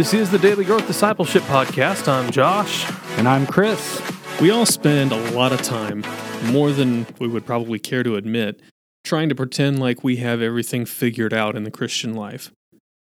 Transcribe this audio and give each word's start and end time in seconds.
This 0.00 0.14
is 0.14 0.30
the 0.30 0.38
Daily 0.38 0.64
Growth 0.64 0.86
Discipleship 0.86 1.42
Podcast. 1.42 2.08
I'm 2.08 2.30
Josh. 2.30 2.90
And 3.18 3.28
I'm 3.28 3.46
Chris. 3.46 4.00
We 4.40 4.50
all 4.50 4.64
spend 4.64 5.12
a 5.12 5.30
lot 5.32 5.52
of 5.52 5.60
time, 5.60 6.02
more 6.50 6.72
than 6.72 7.06
we 7.18 7.28
would 7.28 7.44
probably 7.44 7.78
care 7.78 8.02
to 8.02 8.16
admit, 8.16 8.62
trying 9.04 9.28
to 9.28 9.34
pretend 9.34 9.78
like 9.78 10.02
we 10.02 10.16
have 10.16 10.40
everything 10.40 10.86
figured 10.86 11.34
out 11.34 11.54
in 11.54 11.64
the 11.64 11.70
Christian 11.70 12.14
life. 12.14 12.50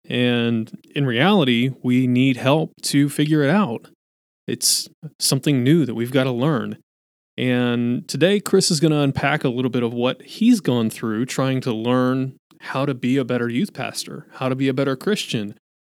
And 0.09 0.69
in 0.93 1.05
reality, 1.05 1.71
we 1.81 2.07
need 2.07 2.35
help 2.35 2.73
to 2.81 3.07
figure 3.07 3.41
it 3.41 3.49
out. 3.49 3.87
It's 4.45 4.89
something 5.17 5.63
new 5.63 5.85
that 5.85 5.95
we've 5.95 6.11
got 6.11 6.25
to 6.25 6.31
learn. 6.31 6.77
And 7.37 8.05
today, 8.05 8.41
Chris 8.41 8.69
is 8.69 8.81
going 8.81 8.91
to 8.91 8.99
unpack 8.99 9.45
a 9.45 9.49
little 9.49 9.71
bit 9.71 9.83
of 9.83 9.93
what 9.93 10.21
he's 10.23 10.59
gone 10.59 10.89
through 10.89 11.27
trying 11.27 11.61
to 11.61 11.71
learn 11.71 12.35
how 12.59 12.85
to 12.85 12.93
be 12.93 13.15
a 13.15 13.23
better 13.23 13.47
youth 13.47 13.71
pastor, 13.71 14.27
how 14.33 14.49
to 14.49 14.55
be 14.55 14.67
a 14.67 14.73
better 14.73 14.97
Christian. 14.97 15.55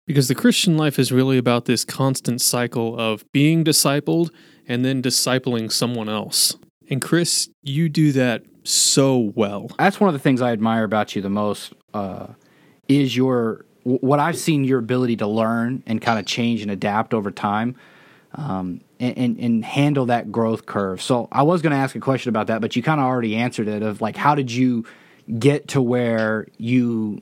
Because 0.08 0.28
the 0.28 0.36
Christian 0.36 0.78
life 0.78 0.98
is 0.98 1.12
really 1.12 1.38
about 1.38 1.66
this 1.66 1.86
constant 1.86 2.42
cycle 2.42 3.00
of 3.00 3.24
being 3.32 3.64
discipled 3.64 4.30
and 4.68 4.84
then 4.84 5.02
discipling 5.02 5.72
someone 5.72 6.10
else. 6.10 6.56
And 6.90 7.02
Chris, 7.02 7.50
you 7.62 7.88
do 7.88 8.12
that 8.14 8.44
so 8.64 9.32
well. 9.36 9.70
That's 9.78 10.00
one 10.00 10.08
of 10.08 10.14
the 10.14 10.20
things 10.20 10.42
I 10.42 10.52
admire 10.52 10.84
about 10.84 11.16
you 11.16 11.22
the 11.22 11.30
most 11.30 11.74
uh, 11.94 12.28
is 12.88 13.16
your 13.16 13.66
what 13.84 14.20
I've 14.20 14.38
seen 14.38 14.64
your 14.64 14.80
ability 14.80 15.18
to 15.18 15.28
learn 15.28 15.82
and 15.88 16.02
kind 16.02 16.20
of 16.20 16.26
change 16.26 16.62
and 16.62 16.70
adapt 16.70 17.14
over 17.14 17.32
time. 17.32 17.76
Um, 18.34 18.82
and, 19.02 19.18
and, 19.18 19.40
and, 19.40 19.66
handle 19.66 20.06
that 20.06 20.32
growth 20.32 20.66
curve. 20.66 21.02
So 21.02 21.28
I 21.34 21.44
was 21.44 21.62
going 21.62 21.72
to 21.72 21.78
ask 21.78 21.98
a 21.98 22.00
question 22.00 22.30
about 22.30 22.48
that, 22.48 22.62
but 22.62 22.78
you 22.78 22.82
kind 22.82 23.02
of 23.02 23.06
already 23.06 23.36
answered 23.36 23.68
it. 23.68 23.84
Of 23.84 24.00
like, 24.00 24.16
how 24.16 24.36
did 24.36 24.50
you 24.50 24.86
get 25.38 25.68
to 25.70 25.82
where 25.82 26.48
you 26.58 27.22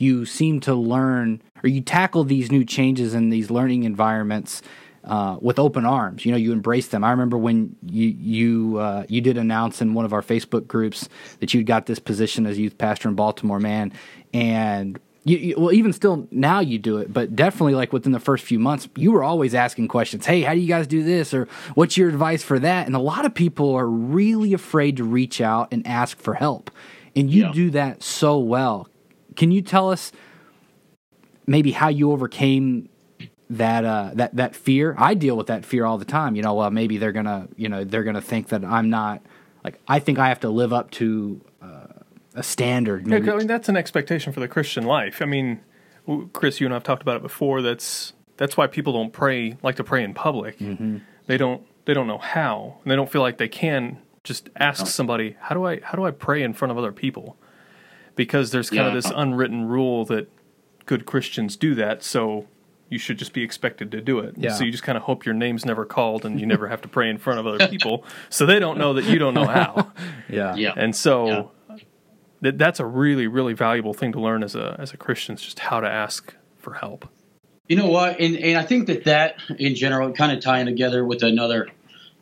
you 0.00 0.24
seem 0.24 0.60
to 0.60 0.74
learn 0.74 1.42
or 1.62 1.68
you 1.68 1.80
tackle 1.80 2.24
these 2.24 2.50
new 2.50 2.64
changes 2.64 3.14
in 3.14 3.30
these 3.30 3.50
learning 3.50 3.84
environments 3.84 4.62
uh, 5.04 5.36
with 5.40 5.58
open 5.58 5.84
arms. 5.84 6.24
You 6.24 6.32
know, 6.32 6.38
you 6.38 6.52
embrace 6.52 6.88
them. 6.88 7.04
I 7.04 7.10
remember 7.10 7.38
when 7.38 7.76
you 7.86 8.08
you 8.08 8.78
uh, 8.78 9.04
you 9.08 9.20
did 9.20 9.38
announce 9.38 9.80
in 9.80 9.94
one 9.94 10.04
of 10.04 10.12
our 10.12 10.22
Facebook 10.22 10.66
groups 10.66 11.08
that 11.40 11.54
you'd 11.54 11.66
got 11.66 11.86
this 11.86 11.98
position 11.98 12.46
as 12.46 12.58
youth 12.58 12.78
pastor 12.78 13.08
in 13.08 13.14
Baltimore, 13.14 13.60
man, 13.60 13.92
and. 14.32 14.98
You, 15.22 15.36
you, 15.36 15.54
well, 15.58 15.70
even 15.70 15.92
still 15.92 16.26
now 16.30 16.60
you 16.60 16.78
do 16.78 16.96
it, 16.96 17.12
but 17.12 17.36
definitely 17.36 17.74
like 17.74 17.92
within 17.92 18.12
the 18.12 18.18
first 18.18 18.42
few 18.42 18.58
months, 18.58 18.88
you 18.96 19.12
were 19.12 19.22
always 19.22 19.54
asking 19.54 19.88
questions. 19.88 20.24
Hey, 20.24 20.40
how 20.40 20.54
do 20.54 20.60
you 20.60 20.66
guys 20.66 20.86
do 20.86 21.02
this? 21.02 21.34
Or 21.34 21.46
what's 21.74 21.98
your 21.98 22.08
advice 22.08 22.42
for 22.42 22.58
that? 22.58 22.86
And 22.86 22.96
a 22.96 23.00
lot 23.00 23.26
of 23.26 23.34
people 23.34 23.74
are 23.74 23.86
really 23.86 24.54
afraid 24.54 24.96
to 24.96 25.04
reach 25.04 25.42
out 25.42 25.68
and 25.72 25.86
ask 25.86 26.18
for 26.18 26.32
help. 26.32 26.70
And 27.14 27.30
you 27.30 27.44
yeah. 27.44 27.52
do 27.52 27.70
that 27.72 28.02
so 28.02 28.38
well. 28.38 28.88
Can 29.40 29.50
you 29.50 29.62
tell 29.62 29.90
us 29.90 30.12
maybe 31.46 31.72
how 31.72 31.88
you 31.88 32.12
overcame 32.12 32.90
that 33.48 33.86
uh, 33.86 34.10
that 34.16 34.36
that 34.36 34.54
fear. 34.54 34.94
I 34.98 35.14
deal 35.14 35.34
with 35.34 35.46
that 35.46 35.64
fear 35.64 35.86
all 35.86 35.96
the 35.96 36.04
time. 36.04 36.36
You 36.36 36.42
know, 36.42 36.52
well, 36.52 36.70
maybe 36.70 36.98
they're 36.98 37.10
gonna, 37.10 37.48
you 37.56 37.70
know, 37.70 37.82
they're 37.82 38.04
gonna 38.04 38.20
think 38.20 38.48
that 38.50 38.66
I'm 38.66 38.90
not 38.90 39.22
like 39.64 39.80
I 39.88 39.98
think 39.98 40.18
I 40.18 40.28
have 40.28 40.40
to 40.40 40.50
live 40.50 40.74
up 40.74 40.90
to 40.90 41.40
uh, 41.62 41.86
a 42.34 42.42
standard. 42.42 43.06
Maybe. 43.06 43.28
Yeah, 43.28 43.32
I 43.32 43.36
mean 43.38 43.46
that's 43.46 43.70
an 43.70 43.78
expectation 43.78 44.34
for 44.34 44.40
the 44.40 44.46
Christian 44.46 44.84
life. 44.84 45.22
I 45.22 45.24
mean, 45.24 45.60
Chris, 46.34 46.60
you 46.60 46.66
and 46.66 46.74
I've 46.74 46.84
talked 46.84 47.00
about 47.00 47.16
it 47.16 47.22
before. 47.22 47.62
That's 47.62 48.12
that's 48.36 48.58
why 48.58 48.66
people 48.66 48.92
don't 48.92 49.10
pray 49.10 49.56
like 49.62 49.76
to 49.76 49.84
pray 49.84 50.04
in 50.04 50.12
public. 50.12 50.58
Mm-hmm. 50.58 50.98
They 51.28 51.38
don't 51.38 51.62
they 51.86 51.94
don't 51.94 52.06
know 52.06 52.18
how, 52.18 52.76
and 52.84 52.90
they 52.90 52.96
don't 52.96 53.10
feel 53.10 53.22
like 53.22 53.38
they 53.38 53.48
can 53.48 54.02
just 54.22 54.50
ask 54.56 54.86
somebody 54.86 55.36
how 55.40 55.54
do 55.54 55.64
I 55.64 55.80
how 55.80 55.96
do 55.96 56.04
I 56.04 56.10
pray 56.10 56.42
in 56.42 56.52
front 56.52 56.72
of 56.72 56.76
other 56.76 56.92
people 56.92 57.38
because 58.20 58.50
there's 58.50 58.68
kind 58.68 58.82
yeah. 58.82 58.88
of 58.88 58.92
this 58.92 59.10
unwritten 59.16 59.64
rule 59.64 60.04
that 60.04 60.30
good 60.84 61.06
Christians 61.06 61.56
do 61.56 61.74
that. 61.76 62.02
So 62.02 62.46
you 62.90 62.98
should 62.98 63.16
just 63.16 63.32
be 63.32 63.42
expected 63.42 63.90
to 63.92 64.02
do 64.02 64.18
it. 64.18 64.34
Yeah. 64.36 64.52
So 64.52 64.62
you 64.62 64.70
just 64.70 64.82
kind 64.82 64.98
of 64.98 65.04
hope 65.04 65.24
your 65.24 65.34
name's 65.34 65.64
never 65.64 65.86
called 65.86 66.26
and 66.26 66.38
you 66.38 66.44
never 66.54 66.68
have 66.68 66.82
to 66.82 66.88
pray 66.88 67.08
in 67.08 67.16
front 67.16 67.40
of 67.40 67.46
other 67.46 67.66
people. 67.68 68.04
So 68.28 68.44
they 68.44 68.58
don't 68.58 68.76
know 68.76 68.92
that 68.92 69.06
you 69.06 69.18
don't 69.18 69.32
know 69.32 69.46
how. 69.46 69.90
yeah. 70.28 70.54
yeah. 70.54 70.74
And 70.76 70.94
so 70.94 71.26
yeah. 71.26 71.76
That, 72.42 72.58
that's 72.58 72.78
a 72.78 72.84
really, 72.84 73.26
really 73.26 73.54
valuable 73.54 73.94
thing 73.94 74.12
to 74.12 74.20
learn 74.20 74.42
as 74.42 74.54
a 74.54 74.76
as 74.78 74.92
a 74.92 74.98
Christian 74.98 75.36
is 75.36 75.40
just 75.40 75.58
how 75.58 75.80
to 75.80 75.88
ask 75.88 76.34
for 76.58 76.74
help. 76.74 77.08
You 77.68 77.76
know 77.76 77.88
what? 77.88 78.20
And 78.20 78.36
and 78.36 78.58
I 78.58 78.64
think 78.64 78.86
that 78.88 79.04
that 79.04 79.36
in 79.58 79.74
general 79.74 80.12
kind 80.12 80.30
of 80.30 80.42
tying 80.42 80.66
together 80.66 81.06
with 81.06 81.22
another 81.22 81.68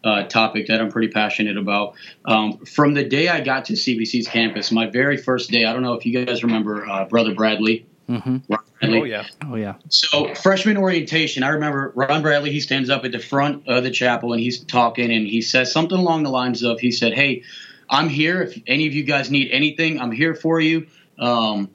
uh, 0.04 0.24
topic 0.24 0.68
that 0.68 0.80
I'm 0.80 0.90
pretty 0.90 1.08
passionate 1.08 1.56
about. 1.56 1.94
Um, 2.24 2.58
from 2.58 2.94
the 2.94 3.04
day 3.04 3.28
I 3.28 3.40
got 3.40 3.66
to 3.66 3.74
CBC's 3.74 4.28
campus, 4.28 4.70
my 4.70 4.86
very 4.86 5.16
first 5.16 5.50
day, 5.50 5.64
I 5.64 5.72
don't 5.72 5.82
know 5.82 5.94
if 5.94 6.06
you 6.06 6.24
guys 6.24 6.42
remember 6.42 6.88
uh, 6.88 7.04
Brother 7.04 7.34
Bradley. 7.34 7.86
Mm-hmm. 8.08 8.54
Oh 8.80 9.04
yeah, 9.04 9.26
oh 9.44 9.56
yeah. 9.56 9.74
So 9.88 10.34
freshman 10.34 10.76
orientation, 10.76 11.42
I 11.42 11.48
remember 11.48 11.92
Ron 11.94 12.22
Bradley. 12.22 12.52
He 12.52 12.60
stands 12.60 12.90
up 12.90 13.04
at 13.04 13.12
the 13.12 13.18
front 13.18 13.66
of 13.68 13.82
the 13.82 13.90
chapel 13.90 14.32
and 14.32 14.40
he's 14.40 14.60
talking, 14.60 15.10
and 15.10 15.26
he 15.26 15.42
says 15.42 15.72
something 15.72 15.98
along 15.98 16.22
the 16.22 16.30
lines 16.30 16.62
of, 16.62 16.78
"He 16.78 16.92
said, 16.92 17.12
hey, 17.12 17.42
I'm 17.90 18.08
here. 18.08 18.40
If 18.42 18.62
any 18.66 18.86
of 18.86 18.94
you 18.94 19.02
guys 19.02 19.30
need 19.30 19.50
anything, 19.50 20.00
I'm 20.00 20.12
here 20.12 20.34
for 20.34 20.60
you. 20.60 20.86
Um, 21.18 21.70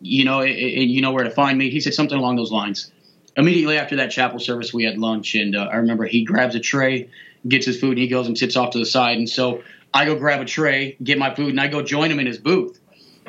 you 0.00 0.24
know, 0.24 0.40
and 0.42 0.90
you 0.90 1.02
know 1.02 1.12
where 1.12 1.24
to 1.24 1.30
find 1.30 1.58
me." 1.58 1.70
He 1.70 1.80
said 1.80 1.92
something 1.92 2.16
along 2.16 2.36
those 2.36 2.52
lines. 2.52 2.92
Immediately 3.36 3.76
after 3.76 3.96
that 3.96 4.10
chapel 4.10 4.38
service, 4.38 4.72
we 4.72 4.84
had 4.84 4.96
lunch, 4.96 5.34
and 5.34 5.54
uh, 5.54 5.64
I 5.64 5.76
remember 5.76 6.06
he 6.06 6.24
grabs 6.24 6.54
a 6.54 6.60
tray, 6.60 7.10
gets 7.48 7.66
his 7.66 7.80
food, 7.80 7.92
and 7.92 7.98
he 7.98 8.08
goes 8.08 8.26
and 8.26 8.36
sits 8.36 8.56
off 8.56 8.70
to 8.70 8.78
the 8.78 8.86
side. 8.86 9.18
And 9.18 9.28
so 9.28 9.62
I 9.92 10.04
go 10.04 10.16
grab 10.16 10.40
a 10.40 10.44
tray, 10.44 10.96
get 11.02 11.18
my 11.18 11.34
food, 11.34 11.50
and 11.50 11.60
I 11.60 11.68
go 11.68 11.82
join 11.82 12.10
him 12.10 12.20
in 12.20 12.26
his 12.26 12.38
booth. 12.38 12.78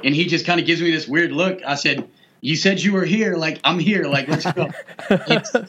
And 0.04 0.16
he 0.16 0.26
just 0.26 0.46
kind 0.46 0.60
of 0.60 0.66
gives 0.66 0.82
me 0.82 0.92
this 0.92 1.08
weird 1.08 1.32
look. 1.32 1.60
I 1.66 1.76
said 1.76 2.10
you 2.42 2.56
said 2.56 2.82
you 2.82 2.94
were 2.94 3.06
here. 3.06 3.36
Like, 3.36 3.60
I'm 3.64 3.80
here. 3.80 4.06
Like, 4.06 4.28
let's 4.28 4.50
go. 4.52 4.70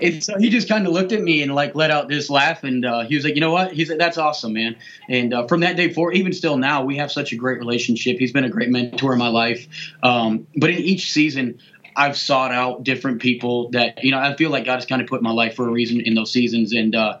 and 0.00 0.22
so 0.22 0.38
he 0.38 0.50
just 0.50 0.68
kind 0.68 0.86
of 0.86 0.92
looked 0.92 1.12
at 1.12 1.22
me 1.22 1.42
and 1.42 1.54
like 1.54 1.74
let 1.74 1.90
out 1.90 2.08
this 2.08 2.28
laugh. 2.30 2.64
And 2.64 2.84
uh, 2.84 3.04
he 3.04 3.14
was 3.14 3.24
like, 3.24 3.34
you 3.34 3.40
know 3.40 3.52
what? 3.52 3.72
He 3.72 3.84
said, 3.84 3.98
that's 3.98 4.18
awesome, 4.18 4.54
man. 4.54 4.76
And 5.08 5.32
uh, 5.32 5.46
from 5.46 5.60
that 5.60 5.76
day 5.76 5.92
forward, 5.92 6.16
even 6.16 6.32
still 6.32 6.56
now, 6.56 6.84
we 6.84 6.96
have 6.96 7.12
such 7.12 7.32
a 7.32 7.36
great 7.36 7.58
relationship. 7.58 8.18
He's 8.18 8.32
been 8.32 8.44
a 8.44 8.48
great 8.48 8.70
mentor 8.70 9.12
in 9.12 9.18
my 9.18 9.28
life. 9.28 9.66
Um, 10.02 10.46
but 10.56 10.70
in 10.70 10.78
each 10.78 11.12
season, 11.12 11.60
I've 11.96 12.16
sought 12.16 12.52
out 12.52 12.82
different 12.82 13.20
people 13.20 13.70
that, 13.70 14.02
you 14.02 14.10
know, 14.10 14.18
I 14.18 14.34
feel 14.34 14.50
like 14.50 14.64
God 14.64 14.76
has 14.76 14.86
kind 14.86 15.02
of 15.02 15.08
put 15.08 15.22
my 15.22 15.32
life 15.32 15.54
for 15.54 15.68
a 15.68 15.70
reason 15.70 16.00
in 16.00 16.14
those 16.14 16.32
seasons. 16.32 16.72
And 16.72 16.94
uh, 16.94 17.18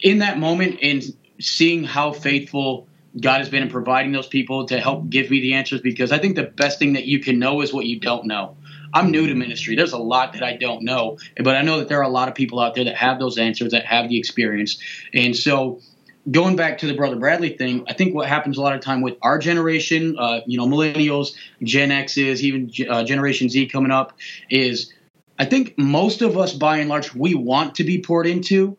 in 0.00 0.18
that 0.18 0.38
moment 0.38 0.78
and 0.82 1.02
seeing 1.40 1.84
how 1.84 2.12
faithful 2.12 2.86
God 3.20 3.38
has 3.38 3.48
been 3.48 3.62
in 3.62 3.70
providing 3.70 4.12
those 4.12 4.26
people 4.26 4.66
to 4.66 4.80
help 4.80 5.08
give 5.08 5.30
me 5.30 5.40
the 5.40 5.54
answers 5.54 5.80
because 5.80 6.10
I 6.10 6.18
think 6.18 6.34
the 6.36 6.44
best 6.44 6.78
thing 6.78 6.94
that 6.94 7.04
you 7.04 7.20
can 7.20 7.38
know 7.38 7.60
is 7.60 7.72
what 7.72 7.86
you 7.86 8.00
don't 8.00 8.26
know. 8.26 8.56
I'm 8.92 9.10
new 9.10 9.26
to 9.26 9.34
ministry. 9.34 9.76
There's 9.76 9.92
a 9.92 9.98
lot 9.98 10.32
that 10.34 10.42
I 10.42 10.56
don't 10.56 10.82
know, 10.82 11.18
but 11.42 11.56
I 11.56 11.62
know 11.62 11.78
that 11.78 11.88
there 11.88 11.98
are 11.98 12.04
a 12.04 12.08
lot 12.08 12.28
of 12.28 12.34
people 12.34 12.60
out 12.60 12.74
there 12.74 12.84
that 12.84 12.96
have 12.96 13.18
those 13.18 13.38
answers, 13.38 13.72
that 13.72 13.84
have 13.86 14.08
the 14.08 14.18
experience. 14.18 14.78
And 15.12 15.36
so, 15.36 15.80
going 16.30 16.56
back 16.56 16.78
to 16.78 16.86
the 16.86 16.94
Brother 16.94 17.16
Bradley 17.16 17.50
thing, 17.50 17.84
I 17.88 17.92
think 17.92 18.14
what 18.14 18.28
happens 18.28 18.56
a 18.56 18.62
lot 18.62 18.74
of 18.74 18.80
time 18.80 19.02
with 19.02 19.16
our 19.22 19.38
generation, 19.38 20.16
uh, 20.18 20.40
you 20.46 20.56
know, 20.56 20.66
millennials, 20.66 21.34
Gen 21.62 21.90
X's, 21.90 22.42
even 22.42 22.70
uh, 22.88 23.04
Generation 23.04 23.48
Z 23.48 23.66
coming 23.66 23.90
up, 23.90 24.16
is 24.48 24.92
I 25.38 25.44
think 25.44 25.76
most 25.76 26.22
of 26.22 26.38
us, 26.38 26.52
by 26.52 26.78
and 26.78 26.88
large, 26.88 27.14
we 27.14 27.34
want 27.34 27.74
to 27.76 27.84
be 27.84 28.00
poured 28.00 28.26
into, 28.26 28.78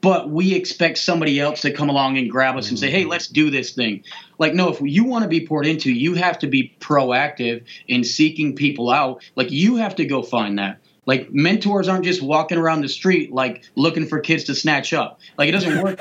but 0.00 0.30
we 0.30 0.54
expect 0.54 0.98
somebody 0.98 1.40
else 1.40 1.62
to 1.62 1.72
come 1.72 1.88
along 1.88 2.18
and 2.18 2.30
grab 2.30 2.56
us 2.56 2.68
and 2.68 2.78
say, 2.78 2.90
"Hey, 2.90 3.02
mm-hmm. 3.02 3.10
let's 3.10 3.26
do 3.26 3.50
this 3.50 3.72
thing." 3.72 4.04
Like, 4.38 4.54
no, 4.54 4.68
if 4.68 4.80
you 4.80 5.04
want 5.04 5.24
to 5.24 5.28
be 5.28 5.46
poured 5.46 5.66
into, 5.66 5.92
you 5.92 6.14
have 6.14 6.38
to 6.40 6.46
be 6.46 6.72
proactive 6.80 7.64
in 7.88 8.04
seeking 8.04 8.54
people 8.54 8.90
out. 8.90 9.22
Like, 9.34 9.50
you 9.50 9.76
have 9.76 9.96
to 9.96 10.04
go 10.04 10.22
find 10.22 10.58
that. 10.58 10.78
Like, 11.08 11.32
mentors 11.32 11.88
aren't 11.88 12.04
just 12.04 12.20
walking 12.20 12.58
around 12.58 12.82
the 12.82 12.88
street 12.88 13.32
like 13.32 13.64
looking 13.76 14.06
for 14.06 14.20
kids 14.20 14.44
to 14.44 14.54
snatch 14.54 14.92
up. 14.92 15.20
Like, 15.38 15.48
it 15.48 15.52
doesn't 15.52 15.82
work. 15.82 15.98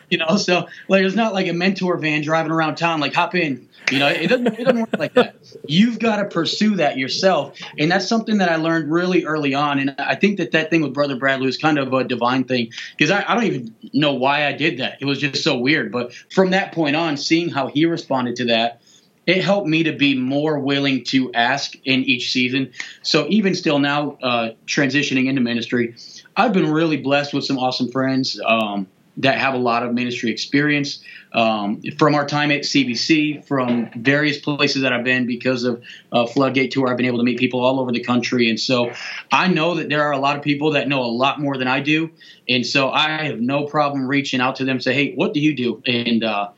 you 0.10 0.18
know, 0.18 0.36
so 0.36 0.68
like, 0.86 1.02
it's 1.02 1.16
not 1.16 1.32
like 1.32 1.46
a 1.46 1.54
mentor 1.54 1.96
van 1.96 2.20
driving 2.20 2.52
around 2.52 2.74
town. 2.74 3.00
Like, 3.00 3.14
hop 3.14 3.34
in, 3.34 3.70
you 3.90 3.98
know, 3.98 4.08
it 4.08 4.28
doesn't 4.28 4.46
it 4.48 4.64
doesn't 4.64 4.80
work 4.80 4.98
like 4.98 5.14
that. 5.14 5.36
You've 5.66 5.98
got 5.98 6.16
to 6.16 6.26
pursue 6.26 6.76
that 6.76 6.98
yourself, 6.98 7.58
and 7.78 7.90
that's 7.90 8.06
something 8.06 8.36
that 8.36 8.50
I 8.50 8.56
learned 8.56 8.92
really 8.92 9.24
early 9.24 9.54
on. 9.54 9.78
And 9.78 9.94
I 9.98 10.14
think 10.14 10.36
that 10.36 10.52
that 10.52 10.68
thing 10.68 10.82
with 10.82 10.92
Brother 10.92 11.16
Bradley 11.16 11.46
was 11.46 11.56
kind 11.56 11.78
of 11.78 11.90
a 11.94 12.04
divine 12.04 12.44
thing 12.44 12.70
because 12.96 13.10
I, 13.10 13.24
I 13.26 13.34
don't 13.34 13.44
even 13.44 13.74
know 13.94 14.12
why 14.12 14.46
I 14.46 14.52
did 14.52 14.78
that. 14.78 14.98
It 15.00 15.06
was 15.06 15.20
just 15.20 15.42
so 15.42 15.56
weird. 15.56 15.90
But 15.90 16.12
from 16.30 16.50
that 16.50 16.72
point 16.72 16.96
on, 16.96 17.16
seeing 17.16 17.48
how 17.48 17.68
he 17.68 17.86
responded 17.86 18.36
to 18.36 18.44
that 18.46 18.81
it 19.26 19.42
helped 19.42 19.68
me 19.68 19.84
to 19.84 19.92
be 19.92 20.16
more 20.18 20.58
willing 20.58 21.04
to 21.04 21.32
ask 21.32 21.74
in 21.84 22.04
each 22.04 22.32
season. 22.32 22.72
So 23.02 23.26
even 23.28 23.54
still 23.54 23.78
now, 23.78 24.18
uh, 24.22 24.50
transitioning 24.66 25.28
into 25.28 25.40
ministry, 25.40 25.94
I've 26.36 26.52
been 26.52 26.70
really 26.70 26.96
blessed 26.96 27.32
with 27.32 27.44
some 27.44 27.58
awesome 27.58 27.90
friends. 27.90 28.40
Um, 28.44 28.86
that 29.18 29.38
have 29.38 29.54
a 29.54 29.58
lot 29.58 29.82
of 29.82 29.92
ministry 29.92 30.30
experience 30.30 31.02
um, 31.32 31.82
from 31.98 32.14
our 32.14 32.26
time 32.26 32.50
at 32.50 32.62
CBC, 32.62 33.44
from 33.44 33.90
various 33.96 34.38
places 34.38 34.82
that 34.82 34.92
I've 34.92 35.04
been 35.04 35.26
because 35.26 35.64
of 35.64 35.82
uh, 36.12 36.26
Floodgate 36.26 36.70
Tour. 36.70 36.88
I've 36.88 36.96
been 36.96 37.06
able 37.06 37.18
to 37.18 37.24
meet 37.24 37.38
people 37.38 37.60
all 37.60 37.78
over 37.80 37.92
the 37.92 38.02
country, 38.02 38.48
and 38.48 38.58
so 38.58 38.92
I 39.30 39.48
know 39.48 39.74
that 39.74 39.88
there 39.88 40.02
are 40.02 40.12
a 40.12 40.18
lot 40.18 40.36
of 40.36 40.42
people 40.42 40.72
that 40.72 40.88
know 40.88 41.02
a 41.02 41.12
lot 41.12 41.40
more 41.40 41.58
than 41.58 41.68
I 41.68 41.80
do, 41.80 42.10
and 42.48 42.66
so 42.66 42.90
I 42.90 43.24
have 43.24 43.40
no 43.40 43.66
problem 43.66 44.06
reaching 44.06 44.40
out 44.40 44.56
to 44.56 44.64
them 44.64 44.80
say, 44.80 44.94
"Hey, 44.94 45.14
what 45.14 45.34
do 45.34 45.40
you 45.40 45.54
do?" 45.54 45.82
And 45.86 46.24
uh, 46.24 46.50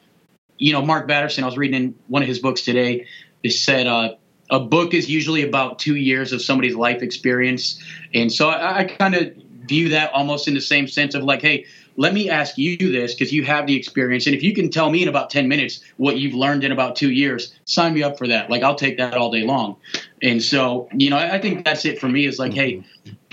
you 0.59 0.73
know, 0.73 0.83
Mark 0.83 1.09
Batterson, 1.09 1.45
I 1.45 1.47
was 1.47 1.56
reading 1.56 1.83
in 1.83 1.95
one 2.09 2.23
of 2.23 2.29
his 2.29 2.39
books 2.39 2.62
today. 2.62 3.06
It 3.43 3.51
said 3.51 3.87
uh, 3.87 4.15
a 4.51 4.61
book 4.61 4.95
is 4.95 5.09
usually 5.09 5.43
about 5.43 5.79
two 5.79 5.97
years 5.97 6.33
of 6.33 6.43
somebody's 6.43 6.75
life 6.75 7.03
experience, 7.03 7.83
and 8.15 8.33
so 8.33 8.49
I, 8.49 8.79
I 8.79 8.85
kind 8.85 9.15
of 9.15 9.35
view 9.67 9.89
that 9.91 10.12
almost 10.12 10.47
in 10.47 10.55
the 10.55 10.61
same 10.61 10.87
sense 10.87 11.15
of 11.15 11.25
like, 11.25 11.41
hey, 11.41 11.67
let 11.97 12.12
me 12.12 12.29
ask 12.29 12.59
you 12.59 12.77
this 12.77 13.15
because 13.15 13.33
you 13.33 13.45
have 13.45 13.67
the 13.67 13.77
experience, 13.77 14.27
and 14.27 14.35
if 14.35 14.43
you 14.43 14.55
can 14.55 14.71
tell 14.71 14.91
me 14.91 15.03
in 15.03 15.09
about 15.09 15.31
ten 15.31 15.49
minutes 15.49 15.81
what 15.97 16.19
you've 16.19 16.35
learned 16.35 16.65
in 16.65 16.73
about 16.73 16.97
two 16.97 17.11
years, 17.11 17.55
sign 17.65 17.95
me 17.95 18.03
up 18.03 18.19
for 18.19 18.27
that. 18.29 18.51
Like 18.51 18.62
I'll 18.62 18.75
take 18.75 18.97
that 18.99 19.15
all 19.15 19.31
day 19.31 19.43
long. 19.43 19.77
And 20.23 20.43
so, 20.43 20.89
you 20.93 21.11
know, 21.11 21.17
I, 21.17 21.35
I 21.35 21.41
think 21.41 21.65
that's 21.65 21.85
it 21.85 22.01
for 22.01 22.09
me. 22.09 22.27
Is 22.27 22.39
like, 22.39 22.55
hey, 22.55 22.85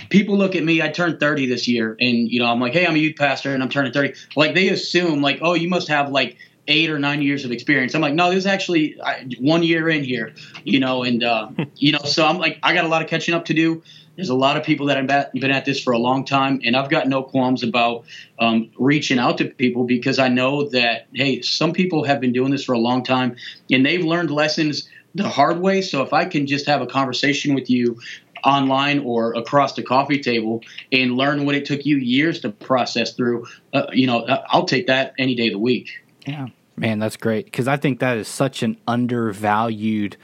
people 0.10 0.38
look 0.38 0.56
at 0.56 0.64
me. 0.64 0.82
I 0.82 0.90
turned 0.90 1.20
30 1.20 1.48
this 1.48 1.68
year, 1.68 1.96
and 2.00 2.30
you 2.30 2.40
know, 2.40 2.46
I'm 2.46 2.60
like, 2.60 2.74
hey, 2.74 2.86
I'm 2.86 2.96
a 2.96 3.00
youth 3.00 3.16
pastor, 3.18 3.54
and 3.54 3.64
I'm 3.64 3.70
turning 3.70 3.92
30. 3.94 4.14
Like 4.36 4.54
they 4.54 4.70
assume, 4.70 5.22
like, 5.22 5.40
oh, 5.42 5.54
you 5.56 5.70
must 5.70 5.88
have 5.88 6.10
like 6.10 6.38
eight 6.68 6.90
or 6.90 7.00
nine 7.00 7.22
years 7.22 7.46
of 7.46 7.52
experience. 7.52 7.96
I'm 7.96 8.02
like, 8.02 8.14
no, 8.14 8.30
this 8.30 8.40
is 8.40 8.46
actually 8.46 8.96
one 9.40 9.64
year 9.64 9.90
in 9.90 10.04
here, 10.04 10.34
you 10.64 10.80
know, 10.80 11.04
and 11.04 11.24
uh, 11.24 11.50
you 11.76 11.92
know, 11.92 12.00
so 12.00 12.26
I'm 12.26 12.38
like, 12.38 12.60
I 12.64 12.74
got 12.74 12.86
a 12.86 12.88
lot 12.88 13.02
of 13.02 13.10
catching 13.10 13.34
up 13.34 13.46
to 13.46 13.54
do. 13.54 13.84
There's 14.16 14.30
a 14.30 14.36
lot 14.36 14.58
of 14.58 14.64
people 14.64 14.88
that 14.88 14.98
have 14.98 15.32
been 15.34 15.52
at 15.52 15.66
this 15.66 15.82
for 15.82 15.94
a 15.94 15.98
long 15.98 16.26
time, 16.26 16.60
and 16.64 16.76
I've 16.76 16.90
got 16.90 17.08
no 17.08 17.24
qualms 17.24 17.64
about 17.64 18.06
um, 18.40 18.70
reaching 18.78 19.18
out 19.18 19.38
to 19.38 19.46
people 19.46 19.86
because 19.86 20.20
I 20.20 20.28
know 20.28 20.70
that 20.70 21.08
hey, 21.14 21.42
some 21.42 21.72
people 21.72 22.04
have 22.04 22.20
been 22.20 22.34
doing 22.34 22.52
this 22.52 22.66
for 22.66 22.74
a 22.74 22.80
long 22.80 23.04
time, 23.04 23.38
and 23.72 23.86
they've 23.86 24.04
learned 24.04 24.30
lessons 24.30 24.88
the 25.16 25.28
hard 25.28 25.60
way. 25.60 25.82
So 25.82 26.04
if 26.04 26.14
I 26.14 26.26
can 26.26 26.46
just 26.46 26.68
have 26.68 26.82
a 26.82 26.88
conversation 26.88 27.56
with 27.56 27.70
you 27.70 28.00
online 28.44 29.00
or 29.00 29.34
across 29.34 29.74
the 29.74 29.84
coffee 29.84 30.20
table 30.20 30.62
and 30.92 31.16
learn 31.16 31.46
what 31.46 31.56
it 31.56 31.66
took 31.66 31.86
you 31.86 31.98
years 31.98 32.42
to 32.42 32.50
process 32.50 33.14
through, 33.14 33.46
uh, 33.74 33.88
you 33.92 34.08
know, 34.08 34.26
I'll 34.50 34.66
take 34.66 34.88
that 34.88 35.14
any 35.18 35.36
day 35.36 35.48
of 35.48 35.54
the 35.54 35.60
week. 35.60 35.90
Yeah, 36.26 36.48
man, 36.76 37.00
that's 37.00 37.18
great. 37.18 37.46
Because 37.46 37.68
I 37.68 37.78
think 37.78 38.00
that 38.00 38.18
is 38.18 38.28
such 38.28 38.64
an 38.64 38.78
undervalued 38.88 40.18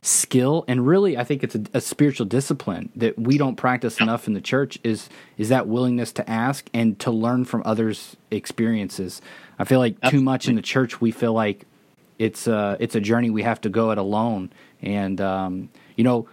skill 0.00 0.64
and 0.68 0.86
really 0.86 1.18
i 1.18 1.24
think 1.24 1.42
it's 1.42 1.56
a, 1.56 1.62
a 1.74 1.80
spiritual 1.80 2.24
discipline 2.24 2.88
that 2.94 3.18
we 3.18 3.36
don't 3.36 3.56
practice 3.56 4.00
enough 4.00 4.28
in 4.28 4.32
the 4.32 4.40
church 4.40 4.78
is 4.84 5.08
is 5.38 5.48
that 5.48 5.66
willingness 5.66 6.12
to 6.12 6.30
ask 6.30 6.70
and 6.72 7.00
to 7.00 7.10
learn 7.10 7.44
from 7.44 7.62
others 7.64 8.16
experiences. 8.30 9.20
I 9.58 9.64
feel 9.64 9.78
like 9.78 9.96
Absolutely. 10.02 10.18
too 10.18 10.24
much 10.24 10.48
in 10.48 10.54
the 10.56 10.62
church 10.62 11.00
we 11.00 11.10
feel 11.10 11.32
like 11.32 11.66
it's 12.18 12.46
a 12.46 12.76
it's 12.80 12.94
a 12.94 13.00
journey 13.00 13.30
we 13.30 13.42
have 13.42 13.60
to 13.62 13.68
go 13.68 13.90
it 13.90 13.98
alone. 13.98 14.50
And 14.82 15.20
um, 15.20 15.70
you 15.96 16.04
know 16.04 16.28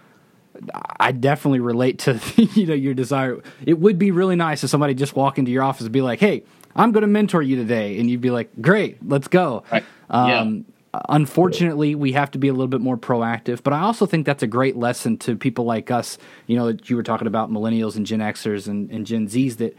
I 0.98 1.12
definitely 1.12 1.60
relate 1.60 2.00
to 2.00 2.20
you 2.36 2.66
know 2.66 2.74
your 2.74 2.94
desire. 2.94 3.40
It 3.64 3.78
would 3.78 3.98
be 3.98 4.10
really 4.10 4.36
nice 4.36 4.64
if 4.64 4.70
somebody 4.70 4.94
just 4.94 5.16
walk 5.16 5.38
into 5.38 5.50
your 5.50 5.62
office 5.62 5.82
and 5.82 5.92
be 5.92 6.02
like, 6.02 6.20
"Hey, 6.20 6.44
I'm 6.74 6.92
going 6.92 7.02
to 7.02 7.08
mentor 7.08 7.42
you 7.42 7.56
today," 7.56 7.98
and 7.98 8.10
you'd 8.10 8.20
be 8.20 8.30
like, 8.30 8.50
"Great, 8.60 8.98
let's 9.06 9.28
go." 9.28 9.64
Right. 9.70 9.84
Um, 10.10 10.28
yeah. 10.28 11.00
Unfortunately, 11.10 11.94
we 11.94 12.12
have 12.12 12.30
to 12.30 12.38
be 12.38 12.48
a 12.48 12.52
little 12.52 12.68
bit 12.68 12.80
more 12.80 12.96
proactive, 12.96 13.62
but 13.62 13.74
I 13.74 13.80
also 13.80 14.06
think 14.06 14.24
that's 14.24 14.42
a 14.42 14.46
great 14.46 14.76
lesson 14.76 15.18
to 15.18 15.36
people 15.36 15.66
like 15.66 15.90
us. 15.90 16.16
You 16.46 16.56
know, 16.56 16.74
you 16.84 16.96
were 16.96 17.02
talking 17.02 17.26
about 17.26 17.50
millennials 17.50 17.96
and 17.96 18.06
Gen 18.06 18.20
Xers 18.20 18.66
and, 18.66 18.90
and 18.90 19.06
Gen 19.06 19.28
Zs 19.28 19.58
that 19.58 19.76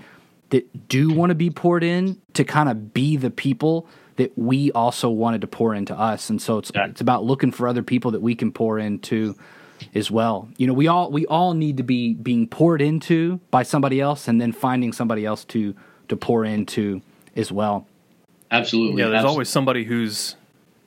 that 0.49 0.87
do 0.87 1.13
want 1.13 1.31
to 1.31 1.35
be 1.35 1.49
poured 1.49 1.83
in 1.83 2.21
to 2.33 2.43
kind 2.43 2.69
of 2.69 2.93
be 2.93 3.17
the 3.17 3.31
people 3.31 3.87
that 4.17 4.37
we 4.37 4.71
also 4.71 5.09
wanted 5.09 5.41
to 5.41 5.47
pour 5.47 5.73
into 5.73 5.97
us, 5.97 6.29
and 6.29 6.41
so 6.41 6.57
it's 6.57 6.71
yeah. 6.73 6.87
it's 6.87 7.01
about 7.01 7.23
looking 7.23 7.51
for 7.51 7.67
other 7.67 7.83
people 7.83 8.11
that 8.11 8.21
we 8.21 8.35
can 8.35 8.51
pour 8.51 8.77
into 8.79 9.35
as 9.95 10.09
well. 10.11 10.49
You 10.57 10.67
know, 10.67 10.73
we 10.73 10.87
all 10.87 11.11
we 11.11 11.25
all 11.27 11.53
need 11.53 11.77
to 11.77 11.83
be 11.83 12.13
being 12.13 12.47
poured 12.47 12.81
into 12.81 13.39
by 13.51 13.63
somebody 13.63 14.01
else, 14.01 14.27
and 14.27 14.39
then 14.41 14.51
finding 14.51 14.93
somebody 14.93 15.25
else 15.25 15.43
to 15.45 15.75
to 16.09 16.15
pour 16.15 16.45
into 16.45 17.01
as 17.35 17.51
well. 17.51 17.85
Absolutely. 18.51 19.01
Yeah, 19.01 19.07
there's 19.07 19.17
Absolutely. 19.17 19.33
always 19.33 19.49
somebody 19.49 19.83
who's 19.83 20.35